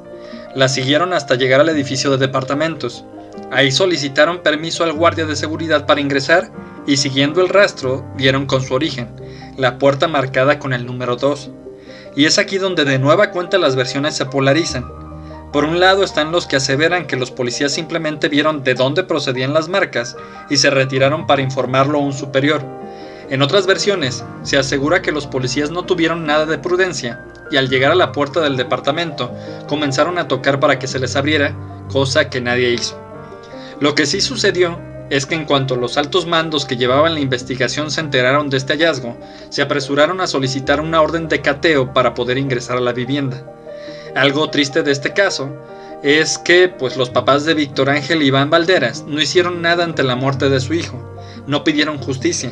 Las 0.53 0.73
siguieron 0.73 1.13
hasta 1.13 1.35
llegar 1.35 1.61
al 1.61 1.69
edificio 1.69 2.11
de 2.11 2.17
departamentos. 2.17 3.05
Ahí 3.51 3.71
solicitaron 3.71 4.39
permiso 4.39 4.83
al 4.83 4.91
guardia 4.91 5.25
de 5.25 5.35
seguridad 5.35 5.85
para 5.85 6.01
ingresar 6.01 6.51
y 6.85 6.97
siguiendo 6.97 7.41
el 7.41 7.49
rastro 7.49 8.05
dieron 8.17 8.45
con 8.45 8.61
su 8.61 8.73
origen, 8.73 9.09
la 9.57 9.77
puerta 9.77 10.07
marcada 10.07 10.59
con 10.59 10.73
el 10.73 10.85
número 10.85 11.15
2. 11.15 11.51
Y 12.15 12.25
es 12.25 12.37
aquí 12.37 12.57
donde 12.57 12.83
de 12.83 12.99
nueva 12.99 13.31
cuenta 13.31 13.57
las 13.57 13.75
versiones 13.75 14.15
se 14.15 14.25
polarizan. 14.25 15.06
Por 15.51 15.63
un 15.63 15.79
lado 15.79 16.03
están 16.03 16.31
los 16.31 16.45
que 16.45 16.57
aseveran 16.57 17.07
que 17.07 17.15
los 17.15 17.31
policías 17.31 17.71
simplemente 17.71 18.27
vieron 18.27 18.63
de 18.63 18.73
dónde 18.73 19.03
procedían 19.03 19.53
las 19.53 19.69
marcas 19.69 20.17
y 20.49 20.57
se 20.57 20.69
retiraron 20.69 21.25
para 21.25 21.41
informarlo 21.41 21.99
a 21.99 22.01
un 22.01 22.13
superior. 22.13 22.61
En 23.29 23.41
otras 23.41 23.65
versiones, 23.65 24.23
se 24.43 24.57
asegura 24.57 25.01
que 25.01 25.11
los 25.11 25.25
policías 25.25 25.71
no 25.71 25.83
tuvieron 25.83 26.25
nada 26.25 26.45
de 26.45 26.57
prudencia 26.57 27.25
y 27.49 27.57
al 27.57 27.69
llegar 27.69 27.91
a 27.91 27.95
la 27.95 28.11
puerta 28.11 28.41
del 28.41 28.57
departamento 28.57 29.31
comenzaron 29.67 30.17
a 30.17 30.27
tocar 30.27 30.59
para 30.59 30.79
que 30.79 30.87
se 30.87 30.99
les 30.99 31.15
abriera, 31.15 31.55
cosa 31.91 32.29
que 32.29 32.41
nadie 32.41 32.71
hizo. 32.71 32.99
Lo 33.79 33.95
que 33.95 34.05
sí 34.05 34.19
sucedió 34.19 34.79
es 35.09 35.25
que 35.25 35.35
en 35.35 35.45
cuanto 35.45 35.77
los 35.77 35.97
altos 35.97 36.25
mandos 36.25 36.65
que 36.65 36.75
llevaban 36.75 37.13
la 37.13 37.21
investigación 37.21 37.89
se 37.91 38.01
enteraron 38.01 38.49
de 38.49 38.57
este 38.57 38.73
hallazgo, 38.73 39.17
se 39.49 39.61
apresuraron 39.61 40.19
a 40.19 40.27
solicitar 40.27 40.81
una 40.81 41.01
orden 41.01 41.29
de 41.29 41.41
cateo 41.41 41.93
para 41.93 42.13
poder 42.13 42.37
ingresar 42.37 42.77
a 42.77 42.81
la 42.81 42.91
vivienda. 42.91 43.56
Algo 44.17 44.49
triste 44.49 44.81
de 44.81 44.91
este 44.91 45.13
caso 45.13 45.55
es 46.01 46.39
que 46.39 46.69
pues 46.69 46.97
los 46.97 47.11
papás 47.11 47.45
de 47.45 47.53
Víctor 47.53 47.91
Ángel 47.91 48.23
y 48.23 48.25
Iván 48.25 48.49
Valderas 48.49 49.03
no 49.03 49.21
hicieron 49.21 49.61
nada 49.61 49.83
ante 49.83 50.01
la 50.01 50.15
muerte 50.15 50.49
de 50.49 50.59
su 50.59 50.73
hijo, 50.73 50.99
no 51.45 51.63
pidieron 51.63 51.99
justicia. 51.99 52.51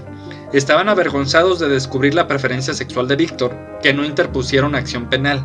Estaban 0.54 0.90
avergonzados 0.90 1.58
de 1.58 1.68
descubrir 1.68 2.14
la 2.14 2.28
preferencia 2.28 2.76
sexual 2.76 3.08
de 3.08 3.16
Víctor, 3.16 3.58
que 3.82 3.94
no 3.94 4.06
interpusieron 4.06 4.76
acción 4.76 5.10
penal. 5.10 5.44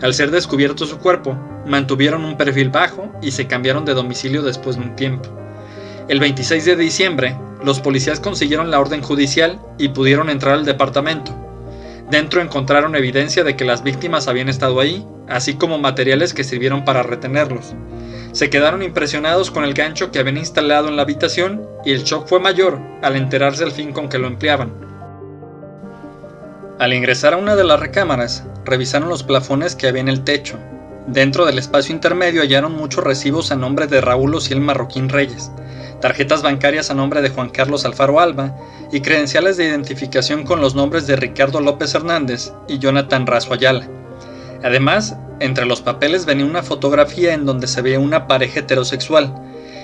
Al 0.00 0.14
ser 0.14 0.30
descubierto 0.30 0.86
su 0.86 0.96
cuerpo, 0.96 1.36
mantuvieron 1.66 2.24
un 2.24 2.38
perfil 2.38 2.70
bajo 2.70 3.12
y 3.20 3.32
se 3.32 3.46
cambiaron 3.46 3.84
de 3.84 3.92
domicilio 3.92 4.40
después 4.40 4.76
de 4.76 4.82
un 4.82 4.96
tiempo. 4.96 5.28
El 6.08 6.20
26 6.20 6.64
de 6.64 6.76
diciembre, 6.76 7.36
los 7.62 7.80
policías 7.80 8.18
consiguieron 8.18 8.70
la 8.70 8.80
orden 8.80 9.02
judicial 9.02 9.60
y 9.76 9.90
pudieron 9.90 10.30
entrar 10.30 10.54
al 10.54 10.64
departamento. 10.64 11.36
Dentro 12.10 12.42
encontraron 12.42 12.96
evidencia 12.96 13.44
de 13.44 13.54
que 13.54 13.64
las 13.64 13.84
víctimas 13.84 14.26
habían 14.26 14.48
estado 14.48 14.80
ahí, 14.80 15.06
así 15.28 15.54
como 15.54 15.78
materiales 15.78 16.34
que 16.34 16.42
sirvieron 16.42 16.84
para 16.84 17.04
retenerlos. 17.04 17.74
Se 18.32 18.50
quedaron 18.50 18.82
impresionados 18.82 19.50
con 19.50 19.64
el 19.64 19.74
gancho 19.74 20.10
que 20.10 20.18
habían 20.18 20.36
instalado 20.36 20.88
en 20.88 20.96
la 20.96 21.02
habitación 21.02 21.66
y 21.84 21.92
el 21.92 22.02
shock 22.02 22.26
fue 22.26 22.40
mayor 22.40 22.80
al 23.02 23.14
enterarse 23.14 23.62
al 23.62 23.70
fin 23.70 23.92
con 23.92 24.08
que 24.08 24.18
lo 24.18 24.26
empleaban. 24.26 24.72
Al 26.80 26.92
ingresar 26.92 27.34
a 27.34 27.36
una 27.36 27.54
de 27.54 27.64
las 27.64 27.78
recámaras, 27.78 28.44
revisaron 28.64 29.08
los 29.08 29.22
plafones 29.22 29.76
que 29.76 29.86
había 29.86 30.00
en 30.00 30.08
el 30.08 30.24
techo. 30.24 30.58
Dentro 31.06 31.44
del 31.44 31.58
espacio 31.58 31.94
intermedio 31.94 32.42
hallaron 32.42 32.76
muchos 32.76 33.04
recibos 33.04 33.52
a 33.52 33.56
nombre 33.56 33.86
de 33.86 34.00
Raúl 34.00 34.34
Ociel 34.34 34.60
Marroquín 34.60 35.08
Reyes, 35.08 35.50
tarjetas 36.00 36.42
bancarias 36.42 36.90
a 36.90 36.94
nombre 36.94 37.22
de 37.22 37.28
Juan 37.28 37.50
Carlos 37.50 37.84
Alfaro 37.84 38.20
Alba 38.20 38.56
y 38.90 39.00
credenciales 39.00 39.56
de 39.56 39.66
identificación 39.66 40.44
con 40.44 40.60
los 40.60 40.74
nombres 40.74 41.06
de 41.06 41.16
Ricardo 41.16 41.60
López 41.60 41.94
Hernández 41.94 42.52
y 42.68 42.78
Jonathan 42.78 43.26
Razo 43.26 43.52
Ayala. 43.52 43.88
Además, 44.62 45.16
entre 45.40 45.66
los 45.66 45.80
papeles 45.80 46.26
venía 46.26 46.44
una 46.44 46.62
fotografía 46.62 47.32
en 47.34 47.46
donde 47.46 47.66
se 47.66 47.82
veía 47.82 47.98
una 47.98 48.26
pareja 48.26 48.60
heterosexual, 48.60 49.34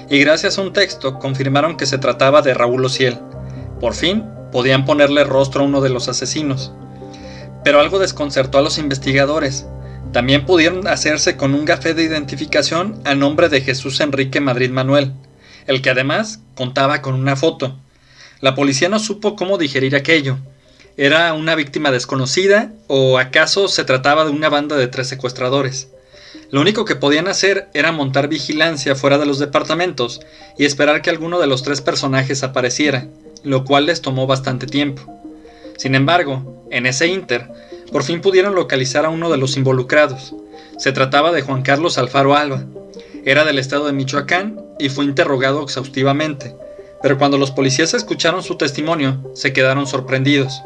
y 0.08 0.18
gracias 0.18 0.58
a 0.58 0.62
un 0.62 0.72
texto 0.72 1.18
confirmaron 1.18 1.76
que 1.76 1.86
se 1.86 1.98
trataba 1.98 2.42
de 2.42 2.54
Raúl 2.54 2.84
Ociel. 2.84 3.18
Por 3.80 3.94
fin, 3.94 4.24
podían 4.52 4.84
ponerle 4.84 5.24
rostro 5.24 5.62
a 5.62 5.64
uno 5.64 5.80
de 5.80 5.90
los 5.90 6.08
asesinos. 6.08 6.72
Pero 7.64 7.80
algo 7.80 7.98
desconcertó 7.98 8.58
a 8.58 8.62
los 8.62 8.78
investigadores. 8.78 9.66
También 10.12 10.46
pudieron 10.46 10.86
hacerse 10.86 11.36
con 11.36 11.54
un 11.54 11.64
gafé 11.64 11.92
de 11.92 12.04
identificación 12.04 13.00
a 13.04 13.14
nombre 13.14 13.48
de 13.48 13.60
Jesús 13.60 14.00
Enrique 14.00 14.40
Madrid 14.40 14.70
Manuel, 14.70 15.12
el 15.66 15.82
que 15.82 15.90
además 15.90 16.40
contaba 16.54 17.02
con 17.02 17.14
una 17.14 17.36
foto. 17.36 17.76
La 18.40 18.54
policía 18.54 18.88
no 18.88 18.98
supo 18.98 19.36
cómo 19.36 19.58
digerir 19.58 19.96
aquello. 19.96 20.38
¿Era 20.96 21.32
una 21.34 21.54
víctima 21.54 21.90
desconocida 21.90 22.72
o 22.86 23.18
acaso 23.18 23.68
se 23.68 23.84
trataba 23.84 24.24
de 24.24 24.30
una 24.30 24.48
banda 24.48 24.76
de 24.76 24.88
tres 24.88 25.08
secuestradores? 25.08 25.88
Lo 26.50 26.60
único 26.60 26.84
que 26.84 26.96
podían 26.96 27.28
hacer 27.28 27.68
era 27.74 27.92
montar 27.92 28.28
vigilancia 28.28 28.94
fuera 28.94 29.18
de 29.18 29.26
los 29.26 29.38
departamentos 29.38 30.20
y 30.56 30.64
esperar 30.64 31.02
que 31.02 31.10
alguno 31.10 31.40
de 31.40 31.46
los 31.46 31.62
tres 31.62 31.80
personajes 31.80 32.42
apareciera, 32.42 33.08
lo 33.42 33.64
cual 33.64 33.86
les 33.86 34.00
tomó 34.00 34.26
bastante 34.26 34.66
tiempo. 34.66 35.02
Sin 35.76 35.94
embargo, 35.94 36.64
en 36.70 36.86
ese 36.86 37.08
inter, 37.08 37.48
por 37.92 38.02
fin 38.02 38.20
pudieron 38.20 38.54
localizar 38.54 39.04
a 39.04 39.10
uno 39.10 39.30
de 39.30 39.36
los 39.36 39.56
involucrados. 39.56 40.34
Se 40.78 40.92
trataba 40.92 41.32
de 41.32 41.42
Juan 41.42 41.62
Carlos 41.62 41.98
Alfaro 41.98 42.34
Alba. 42.34 42.64
Era 43.24 43.44
del 43.44 43.58
estado 43.58 43.86
de 43.86 43.92
Michoacán 43.92 44.60
y 44.78 44.88
fue 44.88 45.04
interrogado 45.04 45.62
exhaustivamente, 45.62 46.56
pero 47.02 47.18
cuando 47.18 47.38
los 47.38 47.50
policías 47.50 47.94
escucharon 47.94 48.42
su 48.42 48.56
testimonio, 48.56 49.20
se 49.34 49.52
quedaron 49.52 49.86
sorprendidos. 49.86 50.62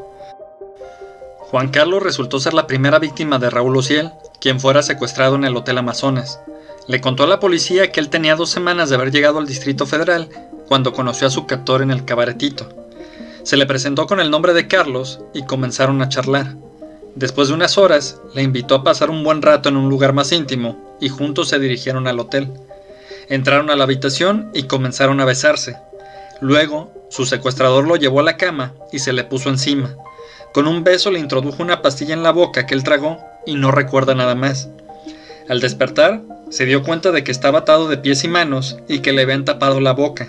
Juan 1.39 1.71
Carlos 1.71 2.03
resultó 2.03 2.39
ser 2.39 2.55
la 2.55 2.67
primera 2.67 2.99
víctima 2.99 3.39
de 3.39 3.51
Raúl 3.51 3.77
Ociel, 3.77 4.13
quien 4.41 4.61
fuera 4.61 4.83
secuestrado 4.83 5.35
en 5.35 5.45
el 5.45 5.57
Hotel 5.57 5.79
Amazonas. 5.79 6.41
Le 6.87 7.01
contó 7.01 7.25
a 7.25 7.27
la 7.27 7.41
policía 7.41 7.93
que 7.93 8.01
él 8.01 8.09
tenía 8.09 8.37
dos 8.37 8.51
semanas 8.51 8.89
de 8.89 8.97
haber 8.97 9.11
llegado 9.11 9.39
al 9.39 9.47
Distrito 9.47 9.87
Federal 9.87 10.29
cuando 10.69 10.93
conoció 10.93 11.27
a 11.27 11.31
su 11.31 11.47
captor 11.47 11.83
en 11.83 11.91
el 11.91 12.05
cabaretito. 12.05 12.69
Se 13.43 13.57
le 13.57 13.67
presentó 13.67 14.07
con 14.07 14.21
el 14.21 14.31
nombre 14.31 14.55
de 14.55 14.69
Carlos 14.69 15.21
y 15.35 15.45
comenzaron 15.45 16.03
a 16.03 16.09
charlar. 16.09 16.57
Después 17.14 17.49
de 17.49 17.55
unas 17.55 17.77
horas, 17.77 18.20
le 18.35 18.42
invitó 18.42 18.75
a 18.77 18.85
pasar 18.85 19.11
un 19.11 19.25
buen 19.25 19.42
rato 19.42 19.68
en 19.68 19.77
un 19.77 19.88
lugar 19.88 20.12
más 20.12 20.31
íntimo 20.33 20.96
y 21.01 21.09
juntos 21.09 21.49
se 21.49 21.59
dirigieron 21.59 22.07
al 22.07 22.20
hotel. 22.20 22.49
Entraron 23.29 23.70
a 23.70 23.77
la 23.77 23.85
habitación 23.85 24.51
y 24.55 24.64
comenzaron 24.64 25.20
a 25.20 25.25
besarse. 25.25 25.77
Luego, 26.40 26.92
su 27.11 27.27
secuestrador 27.27 27.87
lo 27.87 27.96
llevó 27.96 28.20
a 28.20 28.25
la 28.25 28.37
cama 28.37 28.75
y 28.92 29.01
se 29.01 29.12
le 29.12 29.25
puso 29.25 29.49
encima. 29.51 29.96
Con 30.53 30.66
un 30.66 30.85
beso 30.85 31.11
le 31.11 31.18
introdujo 31.18 31.62
una 31.62 31.83
pastilla 31.83 32.14
en 32.14 32.23
la 32.23 32.33
boca 32.33 32.66
que 32.66 32.75
él 32.75 32.85
tragó 32.85 33.18
y 33.46 33.55
no 33.55 33.70
recuerda 33.70 34.14
nada 34.14 34.35
más. 34.35 34.68
Al 35.49 35.61
despertar, 35.61 36.23
se 36.49 36.64
dio 36.64 36.83
cuenta 36.83 37.12
de 37.12 37.25
que 37.25 37.33
estaba 37.33 37.61
atado 37.61 37.88
de 37.88 37.99
pies 37.99 38.25
y 38.25 38.29
manos 38.29 38.79
y 38.88 39.01
que 39.01 39.12
le 39.12 39.23
habían 39.23 39.44
tapado 39.44 39.81
la 39.81 39.92
boca. 39.92 40.29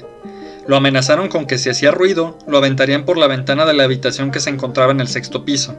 Lo 0.67 0.76
amenazaron 0.76 1.28
con 1.28 1.46
que 1.46 1.58
si 1.58 1.70
hacía 1.70 1.91
ruido, 1.91 2.38
lo 2.48 2.58
aventarían 2.58 3.06
por 3.06 3.17
la 3.17 3.28
ventana 3.28 3.65
de 3.65 3.74
la 3.74 3.84
habitación 3.84 4.32
que 4.32 4.39
se 4.39 4.50
encontraba 4.50 4.91
en 4.91 5.00
el 5.00 5.08
sexto 5.08 5.44
piso. 5.44 5.76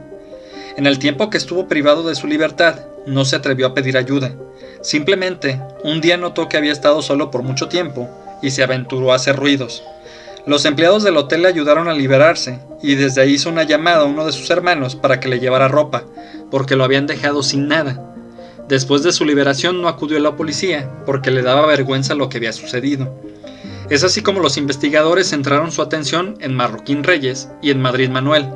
En 0.75 0.87
el 0.87 0.97
tiempo 0.97 1.29
que 1.29 1.37
estuvo 1.37 1.67
privado 1.67 2.01
de 2.01 2.15
su 2.15 2.25
libertad, 2.25 2.79
no 3.05 3.25
se 3.25 3.35
atrevió 3.35 3.67
a 3.67 3.73
pedir 3.75 3.95
ayuda. 3.95 4.33
Simplemente, 4.81 5.61
un 5.83 6.01
día 6.01 6.17
notó 6.17 6.49
que 6.49 6.57
había 6.57 6.71
estado 6.71 7.01
solo 7.01 7.29
por 7.29 7.43
mucho 7.43 7.67
tiempo 7.67 8.09
y 8.41 8.49
se 8.51 8.63
aventuró 8.63 9.11
a 9.11 9.15
hacer 9.15 9.35
ruidos. 9.35 9.83
Los 10.45 10.65
empleados 10.65 11.03
del 11.03 11.17
hotel 11.17 11.43
le 11.43 11.47
ayudaron 11.47 11.87
a 11.87 11.93
liberarse 11.93 12.59
y 12.81 12.95
desde 12.95 13.21
ahí 13.21 13.33
hizo 13.33 13.49
una 13.49 13.63
llamada 13.63 14.01
a 14.01 14.05
uno 14.05 14.25
de 14.25 14.31
sus 14.31 14.49
hermanos 14.49 14.95
para 14.95 15.19
que 15.19 15.29
le 15.29 15.39
llevara 15.39 15.67
ropa, 15.67 16.03
porque 16.49 16.75
lo 16.75 16.83
habían 16.83 17.07
dejado 17.07 17.43
sin 17.43 17.67
nada. 17.67 18.13
Después 18.67 19.03
de 19.03 19.11
su 19.11 19.25
liberación 19.25 19.81
no 19.81 19.87
acudió 19.87 20.17
a 20.17 20.21
la 20.21 20.35
policía, 20.35 20.89
porque 21.05 21.31
le 21.31 21.43
daba 21.43 21.67
vergüenza 21.67 22.15
lo 22.15 22.29
que 22.29 22.37
había 22.37 22.51
sucedido. 22.51 23.13
Es 23.89 24.03
así 24.03 24.21
como 24.21 24.39
los 24.39 24.57
investigadores 24.57 25.29
centraron 25.29 25.71
su 25.71 25.81
atención 25.81 26.35
en 26.39 26.55
Marroquín 26.55 27.03
Reyes 27.03 27.49
y 27.61 27.69
en 27.69 27.81
Madrid 27.81 28.09
Manuel. 28.09 28.49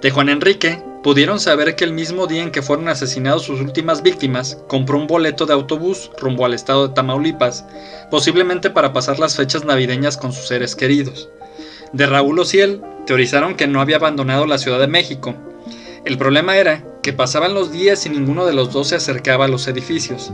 De 0.00 0.10
Juan 0.10 0.28
Enrique 0.28 0.82
pudieron 1.04 1.38
saber 1.38 1.76
que 1.76 1.84
el 1.84 1.92
mismo 1.92 2.26
día 2.26 2.42
en 2.42 2.50
que 2.50 2.62
fueron 2.62 2.88
asesinados 2.88 3.42
sus 3.42 3.60
últimas 3.60 4.02
víctimas, 4.02 4.56
compró 4.68 4.96
un 4.96 5.06
boleto 5.06 5.44
de 5.44 5.52
autobús 5.52 6.10
rumbo 6.18 6.46
al 6.46 6.54
estado 6.54 6.88
de 6.88 6.94
Tamaulipas, 6.94 7.66
posiblemente 8.10 8.70
para 8.70 8.94
pasar 8.94 9.18
las 9.18 9.36
fechas 9.36 9.66
navideñas 9.66 10.16
con 10.16 10.32
sus 10.32 10.48
seres 10.48 10.74
queridos. 10.74 11.28
De 11.92 12.06
Raúl 12.06 12.38
Ociel, 12.38 12.80
teorizaron 13.04 13.54
que 13.54 13.66
no 13.66 13.82
había 13.82 13.96
abandonado 13.96 14.46
la 14.46 14.56
Ciudad 14.56 14.80
de 14.80 14.86
México. 14.86 15.34
El 16.06 16.16
problema 16.16 16.56
era 16.56 16.82
que 17.02 17.12
pasaban 17.12 17.52
los 17.52 17.70
días 17.70 18.06
y 18.06 18.08
ninguno 18.08 18.46
de 18.46 18.54
los 18.54 18.72
dos 18.72 18.88
se 18.88 18.96
acercaba 18.96 19.44
a 19.44 19.48
los 19.48 19.68
edificios. 19.68 20.32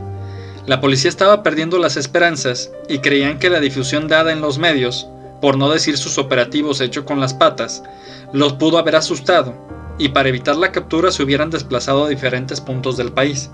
La 0.67 0.79
policía 0.79 1.09
estaba 1.09 1.43
perdiendo 1.43 1.79
las 1.79 1.97
esperanzas 1.97 2.71
y 2.87 2.99
creían 2.99 3.39
que 3.39 3.49
la 3.49 3.59
difusión 3.59 4.07
dada 4.07 4.31
en 4.31 4.39
los 4.39 4.57
medios, 4.57 5.09
por 5.41 5.57
no 5.57 5.69
decir 5.69 5.97
sus 5.97 6.17
operativos 6.17 6.79
hechos 6.79 7.03
con 7.03 7.19
las 7.19 7.33
patas, 7.33 7.83
los 8.31 8.53
pudo 8.53 8.77
haber 8.77 8.95
asustado 8.95 9.80
y 10.01 10.09
para 10.09 10.29
evitar 10.29 10.55
la 10.55 10.71
captura 10.71 11.11
se 11.11 11.21
hubieran 11.21 11.51
desplazado 11.51 12.05
a 12.05 12.09
diferentes 12.09 12.59
puntos 12.59 12.97
del 12.97 13.11
país. 13.11 13.51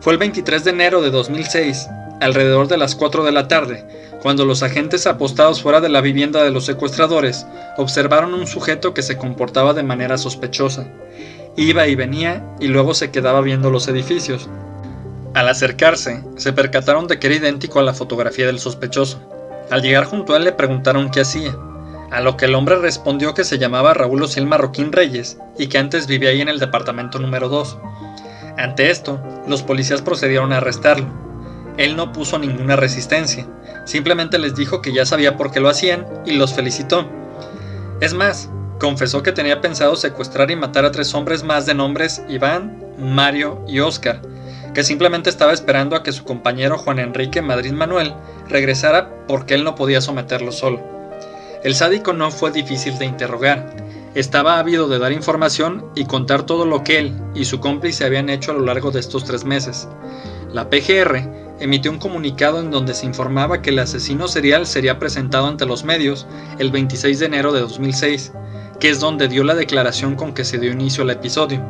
Fue 0.00 0.12
el 0.12 0.18
23 0.18 0.64
de 0.64 0.70
enero 0.70 1.00
de 1.00 1.12
2006, 1.12 1.88
alrededor 2.20 2.66
de 2.66 2.76
las 2.76 2.96
4 2.96 3.22
de 3.22 3.30
la 3.30 3.46
tarde, 3.46 3.86
cuando 4.20 4.44
los 4.44 4.64
agentes 4.64 5.06
apostados 5.06 5.62
fuera 5.62 5.80
de 5.80 5.88
la 5.88 6.00
vivienda 6.00 6.42
de 6.42 6.50
los 6.50 6.66
secuestradores 6.66 7.46
observaron 7.76 8.34
un 8.34 8.48
sujeto 8.48 8.94
que 8.94 9.02
se 9.02 9.16
comportaba 9.16 9.72
de 9.72 9.84
manera 9.84 10.18
sospechosa. 10.18 10.88
Iba 11.56 11.86
y 11.86 11.94
venía 11.94 12.44
y 12.58 12.66
luego 12.66 12.92
se 12.92 13.12
quedaba 13.12 13.40
viendo 13.40 13.70
los 13.70 13.86
edificios. 13.86 14.48
Al 15.34 15.48
acercarse, 15.48 16.24
se 16.36 16.52
percataron 16.52 17.06
de 17.06 17.20
que 17.20 17.28
era 17.28 17.36
idéntico 17.36 17.78
a 17.78 17.84
la 17.84 17.94
fotografía 17.94 18.46
del 18.46 18.58
sospechoso. 18.58 19.20
Al 19.70 19.82
llegar 19.82 20.04
junto 20.04 20.34
a 20.34 20.38
él 20.38 20.44
le 20.44 20.52
preguntaron 20.52 21.12
qué 21.12 21.20
hacía, 21.20 21.56
a 22.10 22.20
lo 22.20 22.36
que 22.36 22.46
el 22.46 22.54
hombre 22.54 22.76
respondió 22.76 23.34
que 23.34 23.44
se 23.44 23.58
llamaba 23.58 23.94
Raúl 23.94 24.22
Ociel 24.22 24.46
Marroquín 24.46 24.92
Reyes 24.92 25.38
y 25.56 25.68
que 25.68 25.78
antes 25.78 26.06
vivía 26.06 26.30
ahí 26.30 26.40
en 26.40 26.48
el 26.48 26.58
departamento 26.58 27.18
número 27.18 27.48
2. 27.48 27.78
Ante 28.58 28.90
esto, 28.90 29.22
los 29.46 29.62
policías 29.62 30.02
procedieron 30.02 30.52
a 30.52 30.58
arrestarlo. 30.58 31.06
Él 31.76 31.96
no 31.96 32.12
puso 32.12 32.38
ninguna 32.38 32.76
resistencia, 32.76 33.46
simplemente 33.84 34.38
les 34.38 34.54
dijo 34.54 34.82
que 34.82 34.92
ya 34.92 35.06
sabía 35.06 35.36
por 35.36 35.50
qué 35.50 35.60
lo 35.60 35.68
hacían 35.68 36.06
y 36.26 36.32
los 36.32 36.52
felicitó. 36.52 37.08
Es 38.00 38.12
más, 38.12 38.50
confesó 38.80 39.22
que 39.22 39.32
tenía 39.32 39.60
pensado 39.60 39.94
secuestrar 39.94 40.50
y 40.50 40.56
matar 40.56 40.84
a 40.84 40.90
tres 40.90 41.14
hombres 41.14 41.44
más 41.44 41.64
de 41.64 41.74
nombres 41.74 42.22
Iván, 42.28 42.84
Mario 42.98 43.64
y 43.68 43.80
Oscar, 43.80 44.20
que 44.74 44.82
simplemente 44.82 45.30
estaba 45.30 45.52
esperando 45.52 45.94
a 45.94 46.02
que 46.02 46.12
su 46.12 46.24
compañero 46.24 46.76
Juan 46.76 46.98
Enrique 46.98 47.40
Madrid 47.40 47.72
Manuel 47.72 48.14
regresara 48.48 49.26
porque 49.28 49.54
él 49.54 49.64
no 49.64 49.74
podía 49.74 50.00
someterlo 50.00 50.50
solo. 50.50 50.99
El 51.62 51.74
sádico 51.74 52.14
no 52.14 52.30
fue 52.30 52.50
difícil 52.52 52.98
de 52.98 53.04
interrogar, 53.04 53.76
estaba 54.14 54.58
ávido 54.58 54.88
de 54.88 54.98
dar 54.98 55.12
información 55.12 55.84
y 55.94 56.06
contar 56.06 56.44
todo 56.44 56.64
lo 56.64 56.82
que 56.82 56.98
él 56.98 57.14
y 57.34 57.44
su 57.44 57.60
cómplice 57.60 58.04
habían 58.04 58.30
hecho 58.30 58.50
a 58.50 58.54
lo 58.54 58.64
largo 58.64 58.90
de 58.90 59.00
estos 59.00 59.24
tres 59.24 59.44
meses. 59.44 59.86
La 60.52 60.70
PGR 60.70 61.56
emitió 61.60 61.90
un 61.90 61.98
comunicado 61.98 62.60
en 62.60 62.70
donde 62.70 62.94
se 62.94 63.04
informaba 63.04 63.60
que 63.60 63.70
el 63.70 63.78
asesino 63.78 64.26
serial 64.26 64.66
sería 64.66 64.98
presentado 64.98 65.46
ante 65.46 65.66
los 65.66 65.84
medios 65.84 66.26
el 66.58 66.70
26 66.70 67.18
de 67.18 67.26
enero 67.26 67.52
de 67.52 67.60
2006, 67.60 68.32
que 68.80 68.88
es 68.88 68.98
donde 68.98 69.28
dio 69.28 69.44
la 69.44 69.54
declaración 69.54 70.16
con 70.16 70.32
que 70.32 70.46
se 70.46 70.58
dio 70.58 70.72
inicio 70.72 71.04
al 71.04 71.10
episodio. 71.10 71.62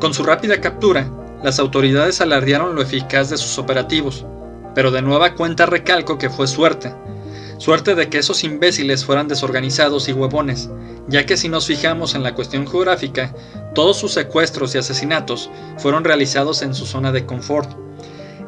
Con 0.00 0.14
su 0.14 0.24
rápida 0.24 0.60
captura, 0.62 1.08
las 1.42 1.58
autoridades 1.58 2.22
alardearon 2.22 2.74
lo 2.74 2.80
eficaz 2.80 3.28
de 3.28 3.36
sus 3.36 3.58
operativos, 3.58 4.24
pero 4.74 4.90
de 4.90 5.02
nueva 5.02 5.34
cuenta 5.34 5.66
recalco 5.66 6.16
que 6.16 6.30
fue 6.30 6.46
suerte. 6.46 6.94
Suerte 7.58 7.94
de 7.94 8.08
que 8.10 8.18
esos 8.18 8.44
imbéciles 8.44 9.04
fueran 9.04 9.28
desorganizados 9.28 10.08
y 10.08 10.12
huevones, 10.12 10.68
ya 11.08 11.24
que 11.24 11.36
si 11.36 11.48
nos 11.48 11.66
fijamos 11.66 12.14
en 12.14 12.22
la 12.22 12.34
cuestión 12.34 12.66
geográfica, 12.66 13.34
todos 13.74 13.96
sus 13.96 14.12
secuestros 14.12 14.74
y 14.74 14.78
asesinatos 14.78 15.50
fueron 15.78 16.04
realizados 16.04 16.62
en 16.62 16.74
su 16.74 16.84
zona 16.84 17.12
de 17.12 17.24
confort. 17.24 17.70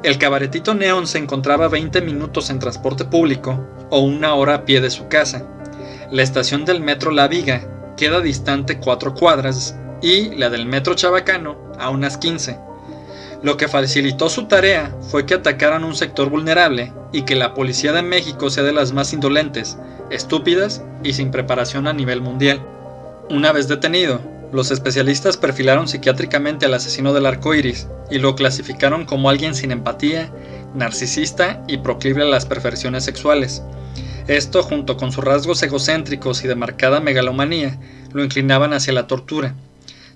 El 0.02 0.18
cabaretito 0.18 0.74
Neón 0.74 1.06
se 1.06 1.18
encontraba 1.18 1.68
20 1.68 2.02
minutos 2.02 2.50
en 2.50 2.58
transporte 2.58 3.04
público 3.04 3.66
o 3.90 4.00
una 4.00 4.34
hora 4.34 4.54
a 4.54 4.64
pie 4.64 4.80
de 4.80 4.90
su 4.90 5.08
casa. 5.08 5.44
La 6.10 6.22
estación 6.22 6.64
del 6.64 6.80
metro 6.80 7.10
La 7.10 7.28
Viga 7.28 7.94
queda 7.96 8.20
distante 8.20 8.78
4 8.78 9.14
cuadras 9.14 9.74
y 10.02 10.34
la 10.36 10.50
del 10.50 10.66
metro 10.66 10.94
Chabacano 10.94 11.72
a 11.78 11.90
unas 11.90 12.16
15. 12.18 12.67
Lo 13.42 13.56
que 13.56 13.68
facilitó 13.68 14.28
su 14.28 14.46
tarea 14.46 14.92
fue 15.00 15.24
que 15.24 15.34
atacaran 15.34 15.84
un 15.84 15.94
sector 15.94 16.28
vulnerable 16.28 16.92
y 17.12 17.22
que 17.22 17.36
la 17.36 17.54
policía 17.54 17.92
de 17.92 18.02
México 18.02 18.50
sea 18.50 18.64
de 18.64 18.72
las 18.72 18.92
más 18.92 19.12
indolentes, 19.12 19.78
estúpidas 20.10 20.82
y 21.04 21.12
sin 21.12 21.30
preparación 21.30 21.86
a 21.86 21.92
nivel 21.92 22.20
mundial. 22.20 22.60
Una 23.30 23.52
vez 23.52 23.68
detenido, 23.68 24.20
los 24.52 24.70
especialistas 24.70 25.36
perfilaron 25.36 25.86
psiquiátricamente 25.86 26.66
al 26.66 26.74
asesino 26.74 27.12
del 27.12 27.26
arco 27.26 27.54
iris 27.54 27.86
y 28.10 28.18
lo 28.18 28.34
clasificaron 28.34 29.04
como 29.04 29.30
alguien 29.30 29.54
sin 29.54 29.70
empatía, 29.70 30.32
narcisista 30.74 31.62
y 31.68 31.78
proclive 31.78 32.22
a 32.22 32.26
las 32.26 32.46
perversiones 32.46 33.04
sexuales. 33.04 33.62
Esto, 34.26 34.62
junto 34.62 34.96
con 34.96 35.12
sus 35.12 35.24
rasgos 35.24 35.62
egocéntricos 35.62 36.44
y 36.44 36.48
de 36.48 36.54
marcada 36.54 37.00
megalomanía, 37.00 37.78
lo 38.12 38.24
inclinaban 38.24 38.72
hacia 38.72 38.92
la 38.92 39.06
tortura. 39.06 39.54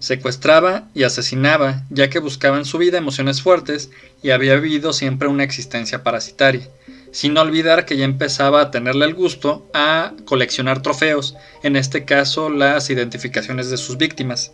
Secuestraba 0.03 0.88
y 0.95 1.05
asesinaba, 1.05 1.85
ya 1.88 2.11
que 2.11 2.19
buscaba 2.19 2.59
en 2.59 2.65
su 2.65 2.77
vida 2.77 2.99
emociones 2.99 3.41
fuertes 3.41 3.88
y 4.21 4.31
había 4.31 4.57
vivido 4.57 4.93
siempre 4.93 5.29
una 5.29 5.45
existencia 5.45 6.03
parasitaria, 6.03 6.69
sin 7.12 7.38
olvidar 7.38 7.85
que 7.85 7.97
ya 7.97 8.05
empezaba 8.05 8.61
a 8.62 8.71
tenerle 8.73 9.05
el 9.05 9.15
gusto 9.15 9.71
a 9.73 10.15
coleccionar 10.25 10.83
trofeos, 10.83 11.37
en 11.62 11.77
este 11.77 12.05
caso 12.05 12.51
las 12.51 12.91
identificaciones 12.91 13.71
de 13.71 13.77
sus 13.77 13.97
víctimas. 13.97 14.51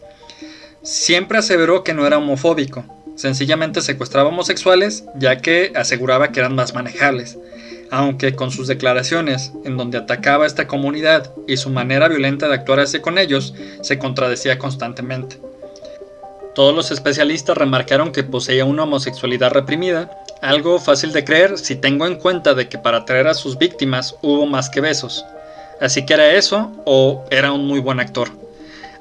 Siempre 0.83 1.39
aseveró 1.39 1.83
que 1.83 1.95
no 1.95 2.07
era 2.07 2.19
homofóbico, 2.19 2.85
sencillamente 3.17 3.81
secuestraba 3.81 4.29
homosexuales 4.29 5.05
ya 5.17 5.39
que 5.39 5.73
aseguraba 5.75 6.31
que 6.31 6.41
eran 6.41 6.57
más 6.57 6.75
manejables, 6.75 7.39
aunque 7.91 8.35
con 8.35 8.51
sus 8.51 8.67
declaraciones, 8.67 9.53
en 9.65 9.77
donde 9.77 9.99
atacaba 9.99 10.45
a 10.45 10.47
esta 10.47 10.67
comunidad 10.67 11.33
y 11.47 11.57
su 11.57 11.71
manera 11.71 12.09
violenta 12.09 12.49
de 12.49 12.55
actuar 12.55 12.81
hacia 12.81 13.03
con 13.03 13.19
ellos, 13.19 13.55
se 13.83 13.99
contradecía 13.99 14.59
constantemente. 14.59 15.41
Todos 16.55 16.75
los 16.75 16.91
especialistas 16.91 17.57
remarcaron 17.57 18.11
que 18.11 18.25
poseía 18.25 18.65
una 18.65 18.83
homosexualidad 18.83 19.53
reprimida, 19.53 20.11
algo 20.43 20.79
fácil 20.79 21.13
de 21.13 21.25
creer 21.25 21.57
si 21.59 21.77
tengo 21.77 22.07
en 22.07 22.17
cuenta 22.17 22.55
de 22.55 22.69
que 22.69 22.79
para 22.79 22.99
atraer 22.99 23.29
a 23.29 23.35
sus 23.35 23.59
víctimas 23.59 24.17
hubo 24.23 24.47
más 24.47 24.69
que 24.69 24.81
besos. 24.81 25.25
Así 25.81 26.05
que 26.05 26.15
era 26.15 26.33
eso 26.33 26.73
o 26.85 27.25
era 27.31 27.53
un 27.53 27.67
muy 27.67 27.81
buen 27.81 28.01
actor. 28.01 28.31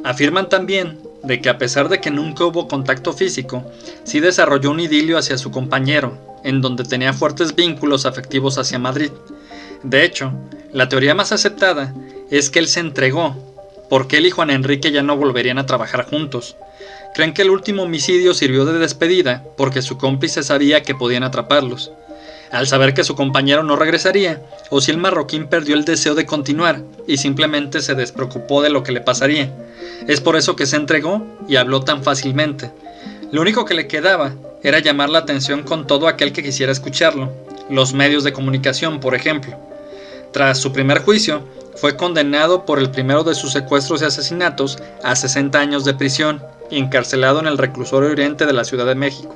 Afirman 0.04 0.50
también 0.50 1.00
de 1.24 1.42
que 1.42 1.50
a 1.50 1.58
pesar 1.58 1.90
de 1.90 2.00
que 2.00 2.12
nunca 2.12 2.46
hubo 2.46 2.68
contacto 2.68 3.14
físico, 3.14 3.64
sí 4.04 4.20
desarrolló 4.20 4.72
un 4.72 4.80
idilio 4.80 5.18
hacia 5.18 5.38
su 5.38 5.52
compañero, 5.52 6.37
en 6.48 6.62
donde 6.62 6.86
tenía 6.86 7.12
fuertes 7.12 7.54
vínculos 7.54 8.06
afectivos 8.06 8.58
hacia 8.58 8.80
Madrid. 8.80 9.12
De 9.84 10.06
hecho, 10.06 10.32
la 10.72 10.88
teoría 10.88 11.14
más 11.14 11.34
aceptada 11.34 11.94
es 12.32 12.50
que 12.50 12.60
él 12.60 12.70
se 12.70 12.80
entregó, 12.80 13.36
porque 13.90 14.18
él 14.18 14.28
y 14.28 14.32
Juan 14.32 14.50
Enrique 14.50 14.92
ya 14.92 15.04
no 15.04 15.18
volverían 15.18 15.58
a 15.58 15.66
trabajar 15.66 16.06
juntos. 16.10 16.56
Creen 17.14 17.34
que 17.34 17.42
el 17.42 17.50
último 17.50 17.84
homicidio 17.84 18.34
sirvió 18.34 18.64
de 18.64 18.80
despedida 18.80 19.44
porque 19.58 19.82
su 19.82 19.98
cómplice 19.98 20.42
sabía 20.42 20.84
que 20.84 20.96
podían 20.96 21.24
atraparlos. 21.24 21.92
Al 22.50 22.66
saber 22.66 22.94
que 22.94 23.04
su 23.04 23.14
compañero 23.14 23.64
no 23.64 23.76
regresaría, 23.76 24.42
el 24.88 24.98
Marroquín 24.98 25.48
perdió 25.48 25.76
el 25.76 25.84
deseo 25.84 26.16
de 26.16 26.26
continuar 26.26 26.82
y 27.08 27.18
simplemente 27.18 27.82
se 27.82 27.94
despreocupó 27.94 28.62
de 28.62 28.70
lo 28.70 28.84
que 28.84 28.94
le 28.94 29.02
pasaría. 29.02 29.54
Es 30.08 30.22
por 30.22 30.38
eso 30.38 30.56
que 30.56 30.66
se 30.66 30.78
entregó 30.78 31.28
y 31.50 31.58
habló 31.58 31.82
tan 31.82 32.04
fácilmente. 32.04 32.72
Lo 33.32 33.42
único 33.42 33.66
que 33.66 33.74
le 33.74 33.88
quedaba 33.88 34.34
era 34.68 34.80
llamar 34.80 35.10
la 35.10 35.20
atención 35.20 35.64
con 35.64 35.88
todo 35.88 36.10
aquel 36.10 36.34
que 36.34 36.44
quisiera 36.44 36.74
escucharlo, 36.74 37.32
los 37.70 37.94
medios 37.94 38.26
de 38.26 38.34
comunicación, 38.34 39.00
por 39.00 39.16
ejemplo. 39.16 39.56
Tras 40.34 40.60
su 40.60 40.74
primer 40.74 41.00
juicio, 41.00 41.42
fue 41.78 41.96
condenado 41.96 42.66
por 42.66 42.80
el 42.80 42.92
primero 42.92 43.24
de 43.24 43.34
sus 43.34 43.54
secuestros 43.54 44.02
y 44.02 44.06
asesinatos 44.06 44.78
a 45.04 45.16
60 45.16 45.58
años 45.58 45.86
de 45.86 45.94
prisión 45.94 46.42
y 46.70 46.80
encarcelado 46.80 47.40
en 47.40 47.48
el 47.48 47.58
reclusorio 47.58 48.10
oriente 48.10 48.46
de 48.46 48.52
la 48.52 48.66
Ciudad 48.66 48.86
de 48.86 48.96
México. 48.96 49.34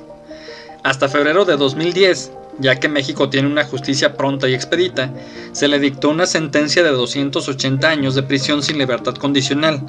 Hasta 0.82 1.08
febrero 1.08 1.46
de 1.46 1.56
2010, 1.56 2.32
ya 2.58 2.78
que 2.78 2.88
México 2.88 3.30
tiene 3.30 3.48
una 3.48 3.64
justicia 3.64 4.16
pronta 4.16 4.48
y 4.48 4.54
expedita, 4.54 5.10
se 5.52 5.68
le 5.68 5.78
dictó 5.78 6.10
una 6.10 6.26
sentencia 6.26 6.82
de 6.82 6.90
280 6.90 7.88
años 7.88 8.14
de 8.14 8.22
prisión 8.22 8.62
sin 8.62 8.76
libertad 8.76 9.14
condicional 9.14 9.80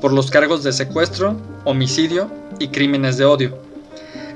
por 0.00 0.12
los 0.12 0.30
cargos 0.30 0.64
de 0.64 0.72
secuestro, 0.72 1.36
homicidio 1.64 2.28
y 2.58 2.68
crímenes 2.68 3.16
de 3.16 3.26
odio. 3.26 3.67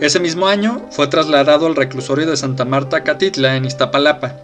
Ese 0.02 0.18
mismo 0.18 0.48
año 0.48 0.88
fue 0.90 1.06
trasladado 1.06 1.68
al 1.68 1.76
reclusorio 1.76 2.26
de 2.26 2.36
Santa 2.36 2.64
Marta 2.64 3.04
Catitla 3.04 3.54
en 3.54 3.64
Iztapalapa. 3.64 4.34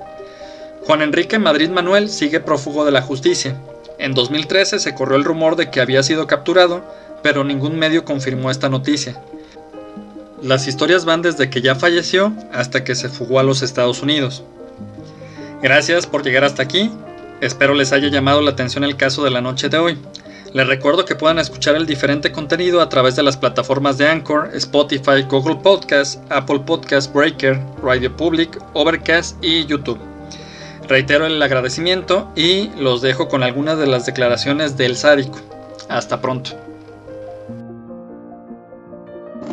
Juan 0.86 1.02
Enrique 1.02 1.40
Madrid 1.40 1.68
Manuel 1.68 2.10
sigue 2.10 2.38
prófugo 2.38 2.84
de 2.84 2.92
la 2.92 3.02
justicia, 3.02 3.56
En 3.98 4.14
2013 4.14 4.78
se 4.78 4.94
corrió 4.94 5.16
el 5.16 5.24
rumor 5.24 5.56
de 5.56 5.68
que 5.68 5.80
había 5.80 6.04
sido 6.04 6.28
capturado, 6.28 6.84
pero 7.24 7.42
ningún 7.42 7.76
medio 7.76 8.04
confirmó 8.04 8.52
esta 8.52 8.68
noticia. 8.68 9.20
Las 10.40 10.68
historias 10.68 11.04
van 11.04 11.22
desde 11.22 11.50
que 11.50 11.60
ya 11.60 11.74
falleció 11.74 12.32
hasta 12.52 12.84
que 12.84 12.94
se 12.94 13.08
fugó 13.08 13.40
a 13.40 13.42
los 13.42 13.62
Estados 13.62 14.00
Unidos. 14.00 14.44
Gracias 15.60 16.06
por 16.06 16.22
llegar 16.22 16.44
hasta 16.44 16.62
aquí. 16.62 16.92
Espero 17.40 17.74
les 17.74 17.90
haya 17.90 18.06
llamado 18.06 18.42
la 18.42 18.52
atención 18.52 18.84
el 18.84 18.96
caso 18.96 19.24
de 19.24 19.30
la 19.30 19.40
noche 19.40 19.68
de 19.68 19.78
hoy. 19.78 19.98
Les 20.54 20.66
recuerdo 20.66 21.04
que 21.04 21.14
puedan 21.14 21.38
escuchar 21.38 21.76
el 21.76 21.84
diferente 21.84 22.32
contenido 22.32 22.80
a 22.80 22.88
través 22.88 23.16
de 23.16 23.22
las 23.22 23.36
plataformas 23.36 23.98
de 23.98 24.08
Anchor, 24.08 24.48
Spotify, 24.54 25.22
Google 25.28 25.56
Podcast, 25.56 26.20
Apple 26.30 26.60
Podcast 26.60 27.12
Breaker, 27.12 27.60
Radio 27.82 28.16
Public, 28.16 28.58
Overcast 28.72 29.36
y 29.44 29.66
YouTube. 29.66 29.98
Reitero 30.88 31.26
el 31.26 31.42
agradecimiento 31.42 32.28
y 32.34 32.70
los 32.78 33.02
dejo 33.02 33.28
con 33.28 33.42
algunas 33.42 33.76
de 33.76 33.86
las 33.88 34.06
declaraciones 34.06 34.78
del 34.78 34.96
sádico. 34.96 35.38
Hasta 35.90 36.22
pronto. 36.22 36.52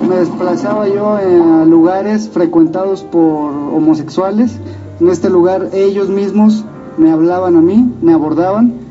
Me 0.08 0.16
desplazaba 0.16 0.88
yo 0.88 1.14
a 1.14 1.66
lugares 1.66 2.30
frecuentados 2.30 3.04
por 3.04 3.52
homosexuales. 3.52 4.60
En 5.02 5.10
este 5.10 5.30
lugar 5.30 5.72
ellos 5.74 6.08
mismos 6.08 6.64
me 6.98 7.12
hablaban 7.12 7.58
a 7.58 7.62
mí, 7.62 7.86
me 8.02 8.14
abordaban, 8.14 8.85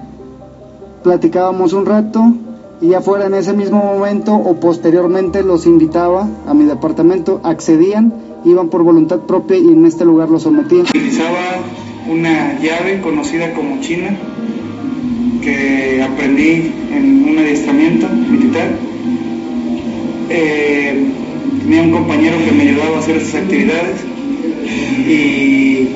platicábamos 1.05 1.73
un 1.73 1.87
rato 1.87 2.33
y 2.81 2.88
ya 2.88 3.01
fuera 3.01 3.27
en 3.27 3.35
ese 3.35 3.53
mismo 3.53 3.79
momento 3.79 4.35
o 4.35 4.59
posteriormente 4.59 5.45
los 5.45 5.67
invitaba 5.67 6.29
a 6.49 6.55
mi 6.55 6.64
departamento, 6.64 7.40
accedían, 7.45 8.12
iban 8.45 8.69
por 8.69 8.83
voluntad 8.83 9.21
propia 9.21 9.57
y 9.57 9.69
en 9.69 9.87
este 9.87 10.05
lugar 10.05 10.31
los 10.31 10.43
sometían. 10.43 10.83
Utilizaba 10.83 11.61
una 12.11 12.59
llave 12.59 13.01
conocida 13.01 13.55
como 13.55 13.81
china 13.81 14.17
que 15.40 16.03
aprendí 16.03 16.73
en 16.90 17.29
un 17.29 17.38
adiestramiento 17.38 18.09
militar 18.09 18.71
eh, 20.31 21.05
tenía 21.62 21.83
un 21.83 21.90
compañero 21.90 22.37
que 22.45 22.53
me 22.53 22.62
ayudaba 22.62 22.97
a 22.97 23.01
hacer 23.01 23.17
esas 23.17 23.43
actividades 23.43 24.01
y 25.07 25.88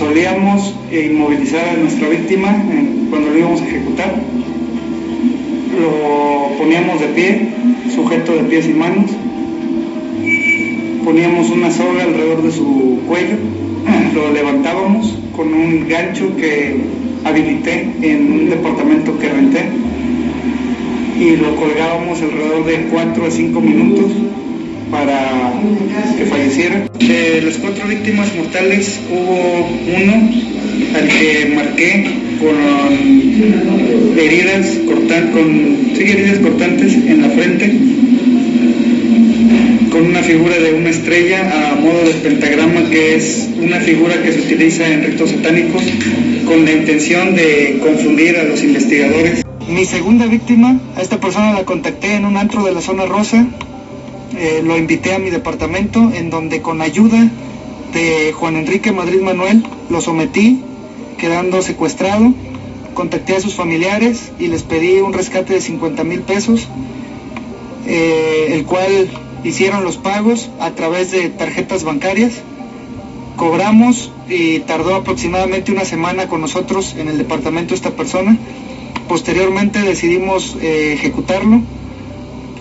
solíamos 0.00 0.74
inmovilizar 0.90 1.68
a 1.68 1.74
nuestra 1.74 2.08
víctima 2.08 2.56
cuando 3.10 3.28
lo 3.30 3.38
íbamos 3.38 3.60
a 3.60 3.66
ejecutar. 3.66 4.14
Lo 5.78 6.56
poníamos 6.56 7.00
de 7.00 7.06
pie, 7.08 7.48
sujeto 7.94 8.32
de 8.32 8.44
pies 8.44 8.66
y 8.66 8.72
manos. 8.72 9.10
Poníamos 11.04 11.50
una 11.50 11.70
soga 11.70 12.04
alrededor 12.04 12.42
de 12.42 12.50
su 12.50 13.00
cuello, 13.06 13.36
lo 14.14 14.32
levantábamos 14.32 15.18
con 15.36 15.52
un 15.52 15.86
gancho 15.86 16.34
que 16.36 16.76
habilité 17.24 17.86
en 18.00 18.32
un 18.32 18.48
departamento 18.48 19.18
que 19.18 19.28
renté 19.28 19.68
y 21.18 21.36
lo 21.36 21.54
colgábamos 21.56 22.22
alrededor 22.22 22.64
de 22.64 22.86
4 22.90 23.26
a 23.26 23.30
5 23.30 23.60
minutos 23.60 24.06
para 24.90 25.52
que 26.18 26.26
falleciera. 26.26 26.88
De 26.98 27.42
las 27.42 27.56
cuatro 27.58 27.86
víctimas 27.88 28.34
mortales 28.34 29.00
hubo 29.10 29.68
uno 29.96 30.30
al 30.94 31.08
que 31.08 31.52
marqué 31.54 32.10
con 32.40 34.18
heridas, 34.18 34.66
cortan, 34.86 35.30
con, 35.32 35.46
heridas 35.96 36.38
cortantes 36.38 36.94
en 36.94 37.22
la 37.22 37.28
frente, 37.30 37.66
con 39.90 40.06
una 40.06 40.22
figura 40.22 40.58
de 40.58 40.72
una 40.72 40.90
estrella 40.90 41.70
a 41.72 41.74
modo 41.76 42.02
de 42.04 42.14
pentagrama, 42.14 42.88
que 42.90 43.16
es 43.16 43.48
una 43.60 43.80
figura 43.80 44.22
que 44.22 44.32
se 44.32 44.40
utiliza 44.40 44.88
en 44.88 45.04
ritos 45.04 45.30
satánicos 45.30 45.82
con 46.46 46.64
la 46.64 46.72
intención 46.72 47.34
de 47.34 47.78
confundir 47.82 48.36
a 48.38 48.44
los 48.44 48.62
investigadores. 48.62 49.44
Mi 49.68 49.84
segunda 49.84 50.26
víctima, 50.26 50.80
a 50.96 51.02
esta 51.02 51.20
persona 51.20 51.52
la 51.52 51.64
contacté 51.64 52.14
en 52.14 52.24
un 52.24 52.36
antro 52.36 52.64
de 52.64 52.72
la 52.72 52.80
zona 52.80 53.06
rosa, 53.06 53.46
eh, 54.40 54.62
lo 54.64 54.78
invité 54.78 55.12
a 55.12 55.18
mi 55.18 55.28
departamento 55.28 56.10
en 56.14 56.30
donde 56.30 56.62
con 56.62 56.80
ayuda 56.80 57.28
de 57.92 58.32
Juan 58.32 58.56
Enrique 58.56 58.90
Madrid 58.90 59.20
Manuel 59.20 59.62
lo 59.90 60.00
sometí, 60.00 60.62
quedando 61.18 61.60
secuestrado, 61.60 62.32
contacté 62.94 63.36
a 63.36 63.40
sus 63.40 63.52
familiares 63.52 64.32
y 64.38 64.46
les 64.46 64.62
pedí 64.62 64.98
un 65.00 65.12
rescate 65.12 65.52
de 65.52 65.60
50 65.60 66.04
mil 66.04 66.22
pesos, 66.22 66.68
eh, 67.86 68.52
el 68.52 68.64
cual 68.64 69.10
hicieron 69.44 69.84
los 69.84 69.98
pagos 69.98 70.48
a 70.58 70.70
través 70.70 71.10
de 71.10 71.28
tarjetas 71.28 71.84
bancarias. 71.84 72.32
Cobramos 73.36 74.10
y 74.26 74.60
tardó 74.60 74.94
aproximadamente 74.94 75.70
una 75.70 75.84
semana 75.84 76.28
con 76.28 76.40
nosotros 76.40 76.96
en 76.98 77.08
el 77.08 77.18
departamento 77.18 77.74
esta 77.74 77.90
persona. 77.90 78.38
Posteriormente 79.06 79.80
decidimos 79.80 80.56
eh, 80.62 80.94
ejecutarlo 80.94 81.60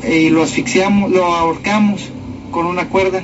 y 0.08 0.30
lo 0.30 0.44
asfixiamos, 0.44 1.12
lo 1.12 1.26
ahorcamos 1.26 2.10
con 2.52 2.66
una 2.66 2.90
cuerda. 2.90 3.22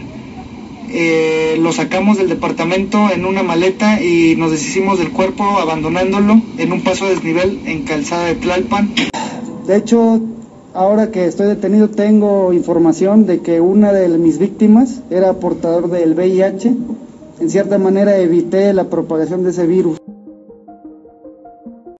Eh, 0.89 1.57
lo 1.59 1.73
sacamos 1.73 2.17
del 2.17 2.29
departamento 2.29 3.09
en 3.11 3.25
una 3.25 3.43
maleta 3.43 4.01
y 4.01 4.35
nos 4.37 4.51
deshicimos 4.51 4.99
del 4.99 5.11
cuerpo 5.11 5.43
abandonándolo 5.43 6.41
en 6.57 6.71
un 6.71 6.81
paso 6.83 7.05
a 7.05 7.09
desnivel 7.09 7.59
en 7.65 7.83
calzada 7.83 8.25
de 8.25 8.35
Tlalpan. 8.35 8.93
De 9.65 9.77
hecho, 9.77 10.21
ahora 10.73 11.11
que 11.11 11.25
estoy 11.25 11.47
detenido 11.47 11.89
tengo 11.89 12.53
información 12.53 13.25
de 13.25 13.39
que 13.39 13.61
una 13.61 13.91
de 13.93 14.07
mis 14.17 14.37
víctimas 14.37 15.01
era 15.09 15.33
portador 15.33 15.89
del 15.89 16.13
VIH. 16.13 16.75
En 17.41 17.49
cierta 17.49 17.77
manera 17.77 18.17
evité 18.17 18.71
la 18.73 18.89
propagación 18.89 19.43
de 19.43 19.49
ese 19.49 19.65
virus. 19.65 19.97